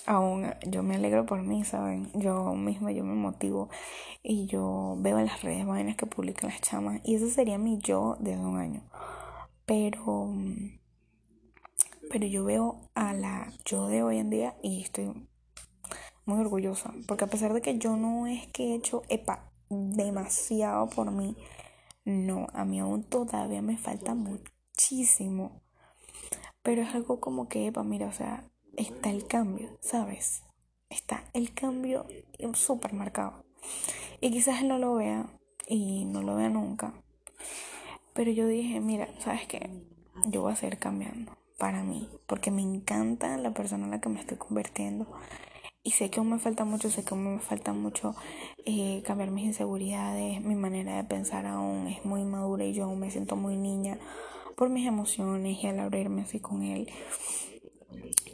aún 0.05 0.53
yo 0.65 0.83
me 0.83 0.95
alegro 0.95 1.25
por 1.25 1.41
mí, 1.41 1.63
¿saben? 1.65 2.09
Yo 2.13 2.53
misma, 2.53 2.91
yo 2.91 3.03
me 3.03 3.15
motivo 3.15 3.69
y 4.27 4.47
yo 4.47 4.95
veo 4.97 5.19
en 5.19 5.27
las 5.27 5.43
redes 5.43 5.67
vainas 5.67 5.95
que 5.95 6.07
publican 6.07 6.49
las 6.49 6.59
chamas 6.59 6.99
y 7.03 7.13
eso 7.13 7.29
sería 7.29 7.59
mi 7.59 7.77
yo 7.77 8.17
de 8.19 8.35
un 8.35 8.57
año. 8.57 8.81
Pero, 9.67 10.33
pero 12.09 12.25
yo 12.25 12.43
veo 12.43 12.89
a 12.95 13.13
la 13.13 13.53
yo 13.65 13.87
de 13.87 14.01
hoy 14.01 14.17
en 14.17 14.31
día 14.31 14.55
y 14.63 14.81
estoy 14.81 15.13
muy 16.25 16.39
orgullosa 16.39 16.91
porque 17.07 17.25
a 17.25 17.27
pesar 17.27 17.53
de 17.53 17.61
que 17.61 17.77
yo 17.77 17.97
no 17.97 18.25
es 18.25 18.47
que 18.47 18.71
he 18.71 18.75
hecho, 18.75 19.03
epa, 19.09 19.51
demasiado 19.69 20.89
por 20.89 21.11
mí, 21.11 21.37
no, 22.03 22.47
a 22.53 22.65
mí 22.65 22.79
aún 22.79 23.03
todavía 23.03 23.61
me 23.61 23.77
falta 23.77 24.15
muchísimo. 24.15 25.61
Pero 26.63 26.81
es 26.81 26.95
algo 26.95 27.19
como 27.19 27.47
que, 27.47 27.67
epa, 27.67 27.83
mira, 27.83 28.07
o 28.07 28.11
sea, 28.11 28.49
está 28.75 29.11
el 29.11 29.27
cambio, 29.27 29.77
¿sabes? 29.81 30.41
Está 30.89 31.25
el 31.33 31.53
cambio 31.53 32.07
súper 32.55 32.93
marcado. 32.93 33.44
Y 34.21 34.31
quizás 34.31 34.61
él 34.61 34.67
no 34.67 34.77
lo 34.77 34.95
vea 34.95 35.25
y 35.67 36.05
no 36.05 36.21
lo 36.21 36.35
vea 36.35 36.49
nunca. 36.49 36.93
Pero 38.13 38.31
yo 38.31 38.47
dije, 38.47 38.79
mira, 38.79 39.09
¿sabes 39.19 39.45
qué? 39.47 39.69
Yo 40.25 40.41
voy 40.41 40.53
a 40.53 40.55
seguir 40.55 40.77
cambiando 40.79 41.33
para 41.57 41.83
mí, 41.83 42.09
porque 42.27 42.51
me 42.51 42.61
encanta 42.61 43.37
la 43.37 43.53
persona 43.53 43.85
en 43.85 43.91
la 43.91 44.01
que 44.01 44.09
me 44.09 44.19
estoy 44.19 44.37
convirtiendo. 44.37 45.07
Y 45.83 45.91
sé 45.91 46.09
que 46.09 46.19
aún 46.19 46.31
me 46.31 46.39
falta 46.39 46.65
mucho, 46.65 46.89
sé 46.89 47.03
que 47.03 47.13
aún 47.13 47.35
me 47.35 47.39
falta 47.39 47.71
mucho 47.71 48.15
eh, 48.65 49.03
cambiar 49.05 49.31
mis 49.31 49.45
inseguridades, 49.45 50.41
mi 50.41 50.55
manera 50.55 50.95
de 50.95 51.03
pensar 51.03 51.45
aún 51.45 51.87
es 51.87 52.03
muy 52.03 52.23
madura 52.23 52.65
y 52.65 52.73
yo 52.73 52.85
aún 52.85 52.99
me 52.99 53.11
siento 53.11 53.35
muy 53.35 53.55
niña 53.55 53.99
por 54.55 54.69
mis 54.69 54.87
emociones 54.87 55.63
y 55.63 55.67
al 55.67 55.79
abrirme 55.79 56.23
así 56.23 56.39
con 56.39 56.63
él. 56.63 56.89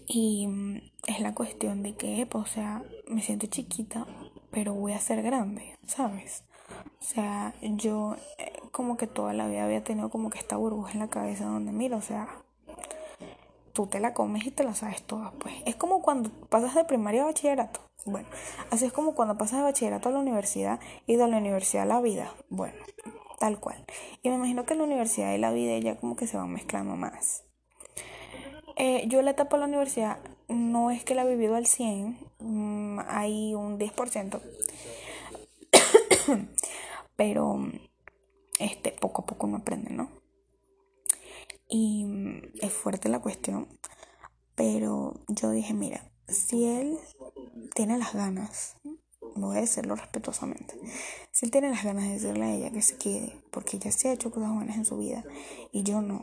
Y 0.07 0.47
mm, 0.47 0.77
es 1.07 1.19
la 1.19 1.33
cuestión 1.33 1.83
de 1.83 1.95
que, 1.95 2.27
o 2.31 2.45
sea, 2.45 2.83
me 3.07 3.21
siento 3.21 3.47
chiquita, 3.47 4.07
pero 4.51 4.73
voy 4.73 4.93
a 4.93 4.99
ser 4.99 5.21
grande, 5.21 5.77
¿sabes? 5.85 6.43
O 6.99 7.03
sea, 7.03 7.53
yo 7.61 8.15
eh, 8.37 8.53
como 8.71 8.97
que 8.97 9.07
toda 9.07 9.33
la 9.33 9.47
vida 9.47 9.65
había 9.65 9.83
tenido 9.83 10.09
como 10.09 10.29
que 10.29 10.39
esta 10.39 10.57
burbuja 10.57 10.93
en 10.93 10.99
la 10.99 11.09
cabeza 11.09 11.45
donde, 11.45 11.71
mira, 11.71 11.97
o 11.97 12.01
sea, 12.01 12.27
tú 13.73 13.87
te 13.87 13.99
la 13.99 14.13
comes 14.13 14.45
y 14.45 14.51
te 14.51 14.63
la 14.63 14.73
sabes 14.73 15.01
todas, 15.03 15.33
pues. 15.39 15.55
Es 15.65 15.75
como 15.75 16.01
cuando 16.01 16.29
pasas 16.49 16.75
de 16.75 16.85
primaria 16.85 17.23
a 17.23 17.25
bachillerato. 17.25 17.79
Bueno, 18.05 18.27
así 18.71 18.85
es 18.85 18.93
como 18.93 19.13
cuando 19.13 19.37
pasas 19.37 19.59
de 19.59 19.63
bachillerato 19.63 20.09
a 20.09 20.11
la 20.11 20.19
universidad 20.19 20.79
y 21.05 21.15
de 21.15 21.27
la 21.27 21.37
universidad 21.37 21.83
a 21.83 21.93
la 21.93 22.01
vida. 22.01 22.33
Bueno, 22.49 22.77
tal 23.39 23.59
cual. 23.59 23.85
Y 24.23 24.29
me 24.29 24.35
imagino 24.35 24.65
que 24.65 24.75
la 24.75 24.83
universidad 24.83 25.33
y 25.33 25.37
la 25.37 25.51
vida 25.51 25.77
ya 25.79 25.97
como 25.97 26.15
que 26.15 26.27
se 26.27 26.37
van 26.37 26.51
mezclando 26.51 26.95
más. 26.95 27.43
Eh, 28.77 29.05
yo 29.07 29.21
la 29.21 29.31
etapa 29.31 29.57
de 29.57 29.61
la 29.61 29.67
universidad 29.67 30.17
no 30.51 30.91
es 30.91 31.03
que 31.03 31.15
la 31.15 31.23
he 31.23 31.29
vivido 31.29 31.55
al 31.55 31.65
100, 31.65 32.17
mm, 32.39 32.99
hay 33.07 33.53
un 33.53 33.79
10%, 33.79 34.41
pero 37.15 37.59
este, 38.59 38.91
poco 38.91 39.23
a 39.23 39.25
poco 39.25 39.47
uno 39.47 39.57
aprende, 39.57 39.91
¿no? 39.91 40.09
Y 41.67 42.05
mm, 42.05 42.41
es 42.61 42.73
fuerte 42.73 43.09
la 43.09 43.19
cuestión, 43.19 43.67
pero 44.55 45.13
yo 45.27 45.51
dije, 45.51 45.73
mira, 45.73 46.11
si 46.27 46.65
él 46.65 46.97
tiene 47.73 47.97
las 47.97 48.13
ganas, 48.13 48.77
voy 49.35 49.57
a 49.57 49.61
decirlo 49.61 49.95
respetuosamente, 49.95 50.75
si 51.31 51.45
él 51.45 51.51
tiene 51.51 51.69
las 51.69 51.83
ganas 51.83 52.03
de 52.03 52.13
decirle 52.13 52.45
a 52.45 52.53
ella 52.53 52.71
que 52.71 52.81
se 52.81 52.97
quede, 52.97 53.41
porque 53.51 53.77
ella 53.77 53.91
se 53.91 54.09
ha 54.09 54.13
hecho 54.13 54.31
cosas 54.31 54.53
buenas 54.53 54.77
en 54.77 54.85
su 54.85 54.97
vida 54.97 55.23
y 55.71 55.83
yo 55.83 56.01
no, 56.01 56.21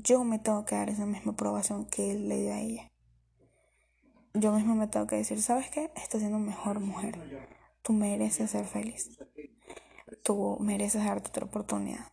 yo 0.00 0.24
me 0.24 0.38
tengo 0.38 0.64
que 0.64 0.74
dar 0.74 0.88
esa 0.88 1.06
misma 1.06 1.32
aprobación 1.32 1.86
que 1.86 2.12
él 2.12 2.28
le 2.28 2.40
dio 2.40 2.54
a 2.54 2.60
ella. 2.60 2.92
Yo 4.34 4.52
mismo 4.52 4.74
me 4.74 4.86
tengo 4.86 5.06
que 5.06 5.16
decir, 5.16 5.42
¿sabes 5.42 5.70
qué? 5.70 5.90
Estás 5.94 6.20
siendo 6.20 6.38
mejor 6.38 6.80
mujer. 6.80 7.18
Tú 7.82 7.92
mereces 7.92 8.50
ser 8.50 8.64
feliz. 8.64 9.18
Tú 10.22 10.56
mereces 10.60 11.04
darte 11.04 11.28
otra 11.28 11.44
oportunidad. 11.44 12.12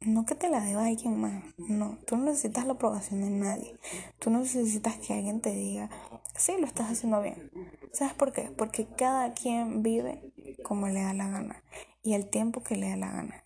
No 0.00 0.24
que 0.24 0.34
te 0.34 0.48
la 0.48 0.60
deba 0.60 0.86
alguien 0.86 1.20
más. 1.20 1.44
No, 1.58 1.98
tú 2.06 2.16
no 2.16 2.24
necesitas 2.26 2.66
la 2.66 2.74
aprobación 2.74 3.20
de 3.22 3.30
nadie. 3.30 3.76
Tú 4.18 4.30
no 4.30 4.40
necesitas 4.40 4.98
que 4.98 5.14
alguien 5.14 5.40
te 5.40 5.50
diga, 5.50 5.90
sí, 6.36 6.52
lo 6.58 6.66
estás 6.66 6.90
haciendo 6.90 7.20
bien. 7.20 7.50
¿Sabes 7.92 8.14
por 8.14 8.32
qué? 8.32 8.50
Porque 8.56 8.86
cada 8.86 9.32
quien 9.34 9.82
vive 9.82 10.32
como 10.62 10.88
le 10.88 11.02
da 11.02 11.14
la 11.14 11.28
gana 11.28 11.62
y 12.02 12.14
el 12.14 12.30
tiempo 12.30 12.62
que 12.62 12.76
le 12.76 12.88
da 12.88 12.96
la 12.96 13.12
gana, 13.12 13.44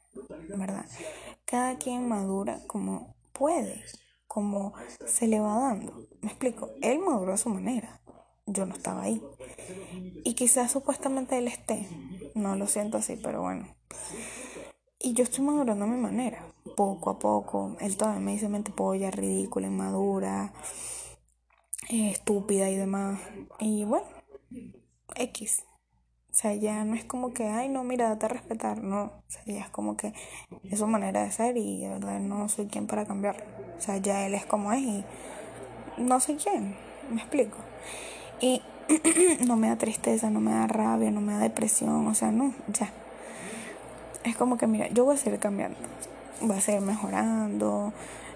¿verdad? 0.57 0.87
Cada 1.45 1.77
quien 1.79 2.09
madura 2.09 2.61
como 2.67 3.16
puede, 3.37 3.85
como 4.27 4.75
se 5.07 5.27
le 5.29 5.41
va 5.41 5.59
dando. 5.59 6.07
Me 6.21 6.31
explico, 6.31 6.71
él 6.83 6.99
maduró 6.99 7.35
a 7.35 7.39
su 7.39 7.49
manera, 7.49 8.01
yo 8.47 8.67
no 8.67 8.75
estaba 8.75 9.03
ahí. 9.03 9.23
Y 10.25 10.35
quizás 10.35 10.71
supuestamente 10.71 11.39
él 11.39 11.49
esté, 11.49 11.89
no 12.35 12.57
lo 12.57 12.67
siento 12.67 12.99
así, 12.99 13.17
pero 13.17 13.43
bueno. 13.43 13.67
Y 14.99 15.13
yo 15.13 15.25
estoy 15.25 15.45
madurando 15.45 15.85
a 15.85 15.89
mi 15.89 16.01
manera, 16.01 16.45
poco 16.77 17.11
a 17.11 17.19
poco. 17.19 17.77
Él 17.81 17.97
todavía 17.97 18.21
me 18.21 18.33
dice 18.33 18.49
mente 18.49 18.73
polla, 18.73 19.11
ridícula, 19.11 19.67
inmadura, 19.67 20.53
eh, 21.91 22.11
estúpida 22.11 22.71
y 22.71 22.77
demás. 22.77 23.21
Y 23.61 23.85
bueno, 23.85 24.07
X. 25.15 25.63
O 26.37 26.39
sea, 26.39 26.55
ya 26.55 26.85
no 26.85 26.95
es 26.95 27.03
como 27.03 27.33
que, 27.33 27.49
ay, 27.49 27.71
no, 27.71 27.83
mira, 27.83 28.11
date 28.11 28.27
a 28.27 28.29
respetar, 28.29 28.83
no. 28.83 29.05
O 29.05 29.23
sea, 29.27 29.43
ya 29.47 29.61
es 29.61 29.71
como 29.71 29.97
que 29.97 30.13
es 30.71 30.79
su 30.79 30.87
manera 30.87 31.23
de 31.23 31.31
ser 31.31 31.57
y 31.57 31.81
de 31.81 31.89
verdad 31.89 32.21
no 32.21 32.47
soy 32.51 32.67
quien 32.67 32.87
para 32.87 33.07
cambiarlo. 33.07 33.43
O 33.79 33.81
sea, 33.81 33.97
ya 33.97 34.27
él 34.27 34.35
es 34.35 34.45
como 34.45 34.71
es 34.71 34.83
y 34.83 35.05
no 35.97 36.21
soy 36.21 36.37
quien, 36.37 36.77
me 37.09 37.23
explico. 37.23 37.57
Y 38.39 38.61
no 39.47 39.57
me 39.57 39.69
da 39.69 39.77
tristeza, 39.77 40.29
no 40.29 40.41
me 40.41 40.51
da 40.51 40.67
rabia, 40.67 41.11
no 41.11 41.23
me 41.23 41.33
da 41.33 41.39
depresión, 41.39 42.07
o 42.07 42.13
sea, 42.13 42.31
no, 42.31 42.53
ya. 42.69 42.93
Es 44.23 44.37
como 44.37 44.59
que, 44.59 44.67
mira, 44.67 44.89
yo 44.89 45.07
voy 45.07 45.15
a 45.15 45.19
seguir 45.19 45.39
cambiando, 45.39 45.79
voy 46.43 46.59
a 46.59 46.61
seguir 46.61 46.83
mejorando, 46.83 47.95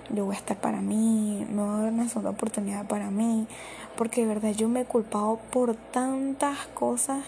yo 0.09 0.25
voy 0.25 0.37
a 0.37 0.39
estar 0.39 0.57
para 0.57 0.81
mí, 0.81 1.47
me 1.51 1.63
voy 1.63 1.81
a 1.81 1.83
dar 1.83 1.93
una 1.93 2.31
oportunidad 2.31 2.87
para 2.87 3.11
mí, 3.11 3.47
porque 3.99 4.23
de 4.23 4.27
verdad 4.27 4.53
yo 4.53 4.71
me 4.71 4.81
he 4.81 4.85
culpado 4.87 5.39
por 5.51 5.75
tantas 5.75 6.67
cosas 6.69 7.25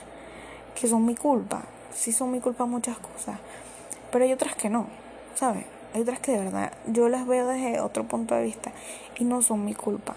que 0.78 0.88
son 0.88 1.04
mi 1.04 1.14
culpa. 1.14 1.62
Sí 1.94 2.12
son 2.12 2.30
mi 2.30 2.40
culpa 2.40 2.64
muchas 2.64 2.98
cosas, 2.98 3.38
pero 4.10 4.24
hay 4.24 4.32
otras 4.32 4.54
que 4.54 4.70
no, 4.70 4.86
¿sabes? 5.34 5.64
Hay 5.94 6.00
otras 6.00 6.20
que 6.20 6.32
de 6.32 6.38
verdad 6.38 6.72
yo 6.86 7.08
las 7.08 7.26
veo 7.26 7.46
desde 7.46 7.80
otro 7.80 8.04
punto 8.04 8.34
de 8.34 8.44
vista 8.44 8.72
y 9.18 9.24
no 9.24 9.42
son 9.42 9.64
mi 9.64 9.74
culpa. 9.74 10.14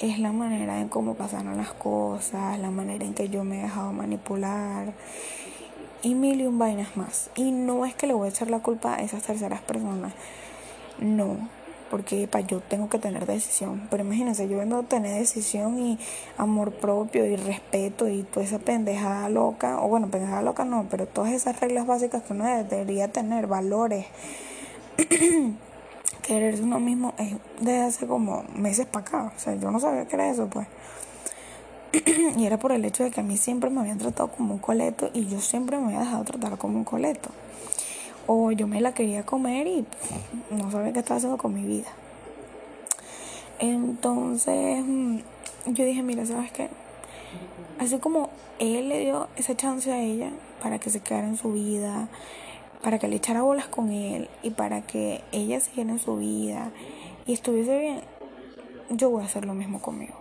Es 0.00 0.18
la 0.18 0.32
manera 0.32 0.80
en 0.80 0.88
cómo 0.88 1.14
pasaron 1.14 1.56
las 1.56 1.72
cosas, 1.72 2.58
la 2.58 2.70
manera 2.70 3.04
en 3.04 3.14
que 3.14 3.28
yo 3.28 3.44
me 3.44 3.60
he 3.60 3.62
dejado 3.62 3.92
manipular 3.92 4.92
y 6.02 6.14
mil 6.14 6.40
y 6.40 6.46
un 6.46 6.58
vainas 6.58 6.96
más. 6.96 7.30
Y 7.34 7.50
no 7.50 7.84
es 7.84 7.94
que 7.94 8.06
le 8.06 8.14
voy 8.14 8.28
a 8.28 8.30
echar 8.30 8.50
la 8.50 8.60
culpa 8.60 8.94
a 8.94 9.02
esas 9.02 9.22
terceras 9.22 9.60
personas. 9.60 10.12
No, 10.98 11.36
porque 11.94 12.26
para 12.26 12.44
yo 12.44 12.58
tengo 12.58 12.88
que 12.88 12.98
tener 12.98 13.24
decisión. 13.24 13.86
Pero 13.88 14.02
imagínense, 14.02 14.48
yo 14.48 14.58
vengo 14.58 14.78
a 14.78 14.82
tener 14.82 15.16
decisión 15.16 15.78
y 15.78 15.96
amor 16.36 16.72
propio 16.72 17.24
y 17.24 17.36
respeto 17.36 18.08
y 18.08 18.24
toda 18.24 18.44
esa 18.44 18.58
pendejada 18.58 19.28
loca, 19.28 19.80
o 19.80 19.86
bueno, 19.86 20.08
pendejada 20.10 20.42
loca 20.42 20.64
no, 20.64 20.88
pero 20.90 21.06
todas 21.06 21.32
esas 21.32 21.60
reglas 21.60 21.86
básicas 21.86 22.24
que 22.24 22.32
uno 22.32 22.46
debería 22.46 23.12
tener, 23.12 23.46
valores. 23.46 24.06
Quererse 26.22 26.64
uno 26.64 26.80
mismo 26.80 27.14
es 27.16 27.36
desde 27.60 27.82
hace 27.82 28.06
como 28.08 28.42
meses 28.56 28.86
para 28.86 29.06
acá. 29.06 29.32
O 29.36 29.38
sea, 29.38 29.54
yo 29.54 29.70
no 29.70 29.78
sabía 29.78 30.08
que 30.08 30.16
era 30.16 30.28
eso, 30.28 30.48
pues. 30.48 30.66
y 32.36 32.44
era 32.44 32.58
por 32.58 32.72
el 32.72 32.84
hecho 32.84 33.04
de 33.04 33.12
que 33.12 33.20
a 33.20 33.22
mí 33.22 33.36
siempre 33.36 33.70
me 33.70 33.82
habían 33.82 33.98
tratado 33.98 34.32
como 34.32 34.54
un 34.54 34.60
coleto 34.60 35.10
y 35.14 35.28
yo 35.28 35.40
siempre 35.40 35.78
me 35.78 35.84
había 35.84 36.00
dejado 36.00 36.24
tratar 36.24 36.58
como 36.58 36.76
un 36.76 36.84
coleto. 36.84 37.30
O 38.26 38.52
yo 38.52 38.66
me 38.66 38.80
la 38.80 38.94
quería 38.94 39.24
comer 39.26 39.66
y 39.66 39.84
no 40.50 40.70
sabía 40.70 40.92
qué 40.92 41.00
estaba 41.00 41.18
haciendo 41.18 41.38
con 41.38 41.54
mi 41.54 41.66
vida. 41.66 41.88
Entonces 43.58 44.84
mm, 44.84 45.18
yo 45.66 45.84
dije, 45.84 46.02
mira, 46.02 46.26
¿sabes 46.26 46.50
qué? 46.52 46.68
Así 47.78 47.98
como 47.98 48.30
él 48.58 48.88
le 48.88 49.00
dio 49.00 49.28
esa 49.36 49.56
chance 49.56 49.92
a 49.92 50.00
ella 50.00 50.30
para 50.62 50.78
que 50.78 50.90
se 50.90 51.00
quedara 51.00 51.26
en 51.26 51.36
su 51.36 51.52
vida, 51.52 52.08
para 52.82 52.98
que 52.98 53.08
le 53.08 53.16
echara 53.16 53.42
bolas 53.42 53.66
con 53.66 53.90
él 53.90 54.28
y 54.42 54.50
para 54.50 54.82
que 54.82 55.22
ella 55.32 55.60
siguiera 55.60 55.90
en 55.90 55.98
su 55.98 56.16
vida 56.16 56.70
y 57.26 57.32
estuviese 57.32 57.78
bien, 57.78 58.00
yo 58.90 59.10
voy 59.10 59.22
a 59.22 59.26
hacer 59.26 59.44
lo 59.44 59.54
mismo 59.54 59.80
conmigo. 59.80 60.14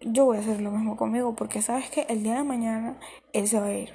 Yo 0.00 0.26
voy 0.26 0.36
a 0.36 0.40
hacer 0.40 0.60
lo 0.60 0.70
mismo 0.70 0.96
conmigo 0.96 1.34
porque 1.34 1.60
sabes 1.60 1.90
que 1.90 2.02
el 2.02 2.22
día 2.22 2.36
de 2.36 2.44
mañana 2.44 2.96
él 3.32 3.48
se 3.48 3.58
va 3.58 3.66
a 3.66 3.72
ir 3.72 3.92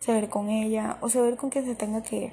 se 0.00 0.14
ver 0.14 0.30
con 0.30 0.48
ella 0.48 0.96
o 1.02 1.10
se 1.10 1.20
ver 1.20 1.36
con 1.36 1.50
quien 1.50 1.66
se 1.66 1.74
tenga 1.74 2.02
que 2.02 2.16
ir. 2.16 2.32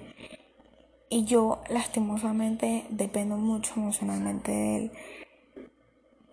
Y 1.09 1.25
yo 1.25 1.61
lastimosamente 1.69 2.85
dependo 2.89 3.35
mucho 3.35 3.73
emocionalmente 3.75 4.51
de 4.51 4.77
él. 4.77 4.91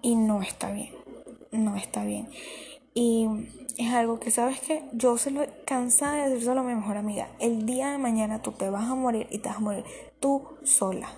Y 0.00 0.14
no 0.14 0.42
está 0.42 0.70
bien. 0.70 0.92
No 1.50 1.76
está 1.76 2.04
bien. 2.04 2.28
Y 2.94 3.26
es 3.78 3.92
algo 3.92 4.20
que 4.20 4.30
sabes 4.30 4.60
que 4.60 4.84
yo 4.92 5.18
se 5.18 5.32
lo 5.32 5.44
cansada 5.64 6.24
de 6.24 6.30
decírselo 6.30 6.60
a 6.60 6.64
mi 6.64 6.74
mejor 6.74 6.96
amiga. 6.96 7.28
El 7.40 7.66
día 7.66 7.90
de 7.90 7.98
mañana 7.98 8.40
tú 8.40 8.52
te 8.52 8.70
vas 8.70 8.88
a 8.88 8.94
morir 8.94 9.26
y 9.30 9.38
te 9.38 9.48
vas 9.48 9.58
a 9.58 9.60
morir 9.60 9.84
tú 10.20 10.44
sola. 10.62 11.08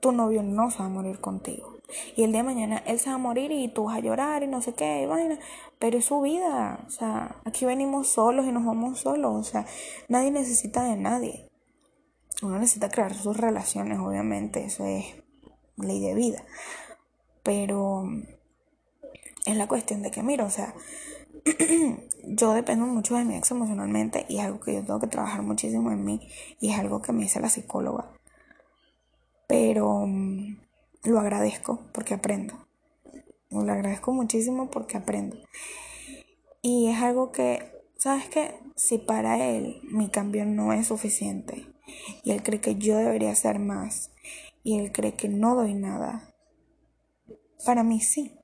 Tu 0.00 0.12
novio 0.12 0.42
no 0.42 0.70
se 0.70 0.80
va 0.80 0.86
a 0.86 0.88
morir 0.90 1.18
contigo. 1.18 1.71
Y 2.16 2.24
el 2.24 2.32
día 2.32 2.42
de 2.42 2.46
mañana 2.46 2.82
él 2.86 2.98
se 2.98 3.10
va 3.10 3.16
a 3.16 3.18
morir 3.18 3.52
y 3.52 3.68
tú 3.68 3.84
vas 3.84 3.96
a 3.96 4.00
llorar 4.00 4.42
y 4.42 4.46
no 4.46 4.62
sé 4.62 4.74
qué, 4.74 5.02
y 5.02 5.06
vaina. 5.06 5.38
Pero 5.78 5.98
es 5.98 6.04
su 6.04 6.20
vida. 6.20 6.84
O 6.86 6.90
sea, 6.90 7.36
aquí 7.44 7.64
venimos 7.64 8.08
solos 8.08 8.46
y 8.46 8.52
nos 8.52 8.64
vamos 8.64 9.00
solos. 9.00 9.34
O 9.34 9.44
sea, 9.44 9.66
nadie 10.08 10.30
necesita 10.30 10.84
de 10.84 10.96
nadie. 10.96 11.48
Uno 12.42 12.58
necesita 12.58 12.88
crear 12.88 13.14
sus 13.14 13.36
relaciones, 13.36 13.98
obviamente. 13.98 14.64
Eso 14.64 14.84
es 14.84 15.04
ley 15.76 16.00
de 16.00 16.14
vida. 16.14 16.44
Pero 17.42 18.04
es 19.44 19.56
la 19.56 19.68
cuestión 19.68 20.02
de 20.02 20.10
que, 20.10 20.22
mira, 20.22 20.44
o 20.44 20.50
sea, 20.50 20.74
yo 22.24 22.52
dependo 22.52 22.86
mucho 22.86 23.16
de 23.16 23.24
mi 23.24 23.36
ex 23.36 23.50
emocionalmente 23.50 24.26
y 24.28 24.38
es 24.38 24.44
algo 24.44 24.60
que 24.60 24.74
yo 24.74 24.84
tengo 24.84 25.00
que 25.00 25.06
trabajar 25.06 25.42
muchísimo 25.42 25.90
en 25.90 26.04
mí 26.04 26.28
y 26.60 26.70
es 26.70 26.78
algo 26.78 27.02
que 27.02 27.12
me 27.12 27.22
dice 27.22 27.40
la 27.40 27.48
psicóloga. 27.48 28.10
Pero 29.46 30.06
lo 31.04 31.18
agradezco 31.18 31.80
porque 31.92 32.14
aprendo. 32.14 32.66
Lo 33.50 33.72
agradezco 33.72 34.12
muchísimo 34.12 34.70
porque 34.70 34.96
aprendo. 34.96 35.36
Y 36.62 36.88
es 36.88 37.02
algo 37.02 37.32
que, 37.32 37.72
¿sabes 37.96 38.28
qué? 38.28 38.54
Si 38.76 38.98
para 38.98 39.48
él 39.48 39.80
mi 39.84 40.08
cambio 40.08 40.46
no 40.46 40.72
es 40.72 40.86
suficiente 40.86 41.66
y 42.22 42.30
él 42.30 42.42
cree 42.42 42.60
que 42.60 42.76
yo 42.76 42.96
debería 42.96 43.32
hacer 43.32 43.58
más 43.58 44.10
y 44.62 44.78
él 44.78 44.92
cree 44.92 45.14
que 45.14 45.28
no 45.28 45.54
doy 45.56 45.74
nada, 45.74 46.32
para 47.64 47.82
mí 47.82 48.00
sí. 48.00 48.38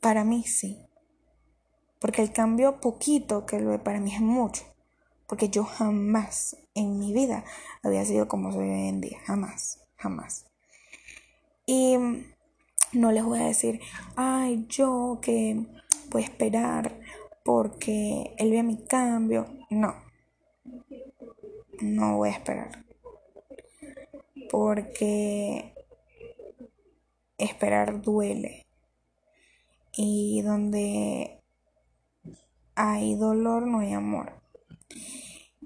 Para 0.00 0.22
mí 0.22 0.44
sí. 0.44 0.78
Porque 1.98 2.22
el 2.22 2.32
cambio 2.32 2.80
poquito 2.80 3.46
que 3.46 3.58
lo 3.58 3.82
para 3.82 4.00
mí 4.00 4.14
es 4.14 4.20
mucho. 4.20 4.64
Porque 5.26 5.48
yo 5.48 5.64
jamás 5.64 6.56
en 6.74 6.98
mi 6.98 7.12
vida 7.12 7.44
había 7.82 8.04
sido 8.04 8.28
como 8.28 8.52
soy 8.52 8.68
hoy 8.68 8.88
en 8.88 9.00
día. 9.00 9.18
Jamás, 9.26 9.80
jamás. 9.96 10.47
Y 11.70 11.98
no 12.94 13.12
les 13.12 13.22
voy 13.22 13.40
a 13.40 13.48
decir, 13.48 13.78
ay, 14.16 14.64
yo 14.70 15.18
que 15.20 15.66
voy 16.08 16.22
a 16.22 16.24
esperar 16.24 16.98
porque 17.44 18.34
él 18.38 18.52
vea 18.52 18.62
mi 18.62 18.82
cambio. 18.86 19.44
No, 19.68 19.94
no 21.82 22.16
voy 22.16 22.30
a 22.30 22.32
esperar. 22.32 22.86
Porque 24.50 25.74
esperar 27.36 28.00
duele. 28.00 28.66
Y 29.92 30.40
donde 30.40 31.42
hay 32.76 33.14
dolor 33.14 33.66
no 33.66 33.80
hay 33.80 33.92
amor. 33.92 34.40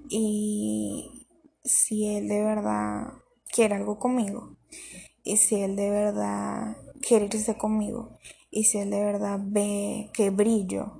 Y 0.09 1.29
si 1.63 2.13
él 2.13 2.27
de 2.27 2.43
verdad 2.43 3.13
quiere 3.49 3.75
algo 3.75 3.99
conmigo, 3.99 4.57
y 5.23 5.37
si 5.37 5.55
él 5.61 5.75
de 5.75 5.89
verdad 5.89 6.77
quiere 7.01 7.25
irse 7.25 7.57
conmigo 7.57 8.19
y 8.51 8.65
si 8.65 8.77
él 8.79 8.91
de 8.91 9.03
verdad 9.03 9.39
ve 9.41 10.09
que 10.13 10.29
brillo, 10.29 10.99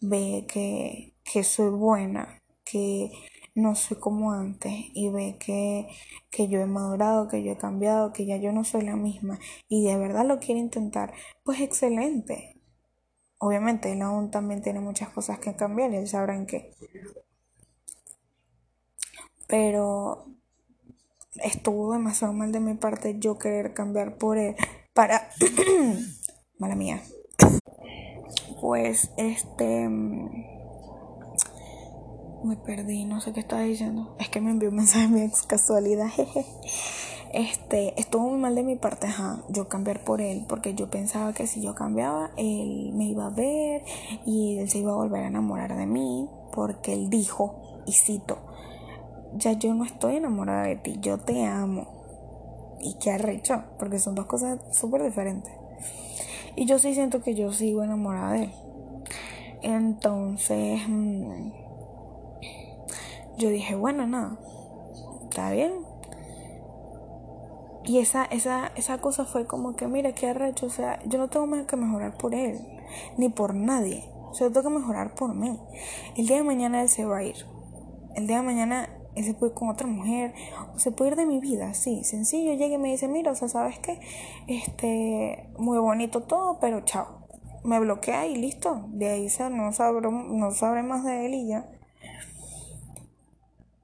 ve 0.00 0.46
que, 0.46 1.14
que 1.24 1.42
soy 1.42 1.70
buena, 1.70 2.38
que 2.64 3.10
no 3.54 3.74
soy 3.74 3.98
como 3.98 4.32
antes 4.32 4.72
y 4.94 5.10
ve 5.10 5.36
que, 5.38 5.88
que 6.30 6.48
yo 6.48 6.60
he 6.60 6.66
madurado, 6.66 7.28
que 7.28 7.42
yo 7.42 7.52
he 7.52 7.58
cambiado, 7.58 8.12
que 8.12 8.24
ya 8.26 8.36
yo 8.36 8.52
no 8.52 8.64
soy 8.64 8.82
la 8.82 8.96
misma 8.96 9.38
y 9.68 9.84
de 9.84 9.96
verdad 9.96 10.26
lo 10.26 10.38
quiere 10.38 10.60
intentar, 10.60 11.12
pues 11.42 11.60
excelente. 11.60 12.56
Obviamente 13.38 13.92
él 13.92 14.02
aún 14.02 14.30
también 14.30 14.62
tiene 14.62 14.80
muchas 14.80 15.08
cosas 15.10 15.38
que 15.40 15.56
cambiar 15.56 15.92
él 15.92 16.06
sabrá 16.06 16.36
en 16.36 16.46
qué. 16.46 16.72
Pero 19.48 20.26
estuvo 21.42 21.92
demasiado 21.92 22.32
mal 22.32 22.52
de 22.52 22.60
mi 22.60 22.74
parte 22.74 23.18
yo 23.18 23.38
querer 23.38 23.74
cambiar 23.74 24.16
por 24.16 24.38
él 24.38 24.56
para... 24.94 25.30
Mala 26.58 26.76
mía. 26.76 27.02
Pues 28.60 29.10
este... 29.16 29.88
Me 32.44 32.56
perdí, 32.56 33.04
no 33.04 33.20
sé 33.20 33.32
qué 33.32 33.40
estaba 33.40 33.62
diciendo. 33.62 34.16
Es 34.18 34.28
que 34.28 34.40
me 34.40 34.50
envió 34.50 34.68
un 34.70 34.76
mensaje 34.76 35.06
mi 35.06 35.22
ex 35.22 35.42
casualidad. 35.44 36.08
Este, 37.32 37.98
estuvo 37.98 38.28
muy 38.28 38.38
mal 38.38 38.54
de 38.54 38.62
mi 38.62 38.76
parte, 38.76 39.06
ajá, 39.06 39.42
yo 39.48 39.66
cambiar 39.66 40.04
por 40.04 40.20
él, 40.20 40.44
porque 40.46 40.74
yo 40.74 40.90
pensaba 40.90 41.32
que 41.32 41.46
si 41.46 41.62
yo 41.62 41.74
cambiaba, 41.74 42.30
él 42.36 42.92
me 42.92 43.06
iba 43.06 43.26
a 43.26 43.30
ver 43.30 43.84
y 44.26 44.58
él 44.58 44.68
se 44.68 44.80
iba 44.80 44.92
a 44.92 44.96
volver 44.96 45.24
a 45.24 45.28
enamorar 45.28 45.74
de 45.74 45.86
mí, 45.86 46.28
porque 46.52 46.92
él 46.92 47.08
dijo, 47.08 47.82
y 47.86 47.92
cito, 47.92 48.51
ya 49.36 49.52
yo 49.52 49.74
no 49.74 49.84
estoy 49.84 50.16
enamorada 50.16 50.64
de 50.64 50.76
ti, 50.76 50.96
yo 51.00 51.18
te 51.18 51.44
amo. 51.44 52.78
Y 52.80 52.94
qué 52.98 53.12
arrecho, 53.12 53.64
porque 53.78 53.98
son 53.98 54.14
dos 54.14 54.26
cosas 54.26 54.58
súper 54.72 55.02
diferentes. 55.02 55.52
Y 56.56 56.66
yo 56.66 56.78
sí 56.78 56.94
siento 56.94 57.22
que 57.22 57.34
yo 57.34 57.52
sigo 57.52 57.82
enamorada 57.82 58.32
de 58.32 58.44
él. 58.44 58.52
Entonces, 59.62 60.80
mm, 60.88 61.52
yo 63.38 63.48
dije, 63.48 63.74
bueno, 63.76 64.06
nada, 64.06 64.38
está 65.22 65.50
bien. 65.52 65.72
Y 67.84 67.98
esa, 67.98 68.24
esa, 68.26 68.72
esa 68.76 68.98
cosa 68.98 69.24
fue 69.24 69.46
como 69.46 69.74
que, 69.74 69.86
mira, 69.86 70.12
qué 70.12 70.28
arrecho, 70.28 70.66
o 70.66 70.70
sea, 70.70 71.00
yo 71.06 71.18
no 71.18 71.28
tengo 71.28 71.46
más 71.46 71.66
que 71.66 71.76
mejorar 71.76 72.16
por 72.16 72.34
él, 72.34 72.60
ni 73.16 73.28
por 73.28 73.54
nadie. 73.54 74.04
O 74.30 74.34
sea, 74.34 74.48
tengo 74.48 74.62
que 74.62 74.78
mejorar 74.78 75.14
por 75.14 75.34
mí. 75.34 75.58
El 76.16 76.26
día 76.26 76.36
de 76.36 76.42
mañana 76.42 76.82
él 76.82 76.88
se 76.88 77.04
va 77.04 77.18
a 77.18 77.24
ir. 77.24 77.36
El 78.14 78.26
día 78.26 78.38
de 78.38 78.42
mañana 78.42 78.88
se 79.16 79.34
puede 79.34 79.52
ir 79.52 79.54
con 79.54 79.68
otra 79.68 79.86
mujer, 79.86 80.34
o 80.74 80.78
se 80.78 80.90
puede 80.90 81.12
ir 81.12 81.16
de 81.16 81.26
mi 81.26 81.40
vida, 81.40 81.74
sí, 81.74 82.04
sencillo, 82.04 82.54
llega 82.54 82.74
y 82.74 82.78
me 82.78 82.90
dice, 82.90 83.08
mira, 83.08 83.32
o 83.32 83.34
sea, 83.34 83.48
¿sabes 83.48 83.78
qué? 83.78 84.00
Este, 84.46 85.48
muy 85.58 85.78
bonito 85.78 86.22
todo, 86.22 86.58
pero 86.60 86.80
chao. 86.82 87.26
Me 87.64 87.78
bloquea 87.78 88.26
y 88.26 88.36
listo, 88.36 88.86
de 88.88 89.08
ahí 89.08 89.28
no 89.50 89.72
sabré, 89.72 90.10
no 90.10 90.50
sabré 90.50 90.82
más 90.82 91.04
de 91.04 91.26
él 91.26 91.34
y 91.34 91.48
ya. 91.48 91.68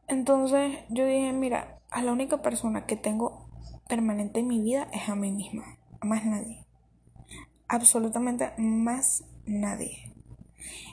Entonces 0.09 0.79
yo 0.89 1.05
dije, 1.05 1.33
mira, 1.33 1.79
a 1.91 2.03
la 2.03 2.13
única 2.13 2.43
persona 2.43 2.87
que 2.87 2.97
tengo 2.97 3.47
permanente 3.89 4.41
en 4.41 4.49
mi 4.49 4.61
vida 4.61 4.89
es 4.93 5.09
a 5.09 5.15
mí 5.15 5.31
misma, 5.31 5.79
a 6.01 6.07
más 6.07 6.25
nadie. 6.25 6.67
Absolutamente 7.69 8.51
más 8.57 9.25
nadie. 9.47 10.13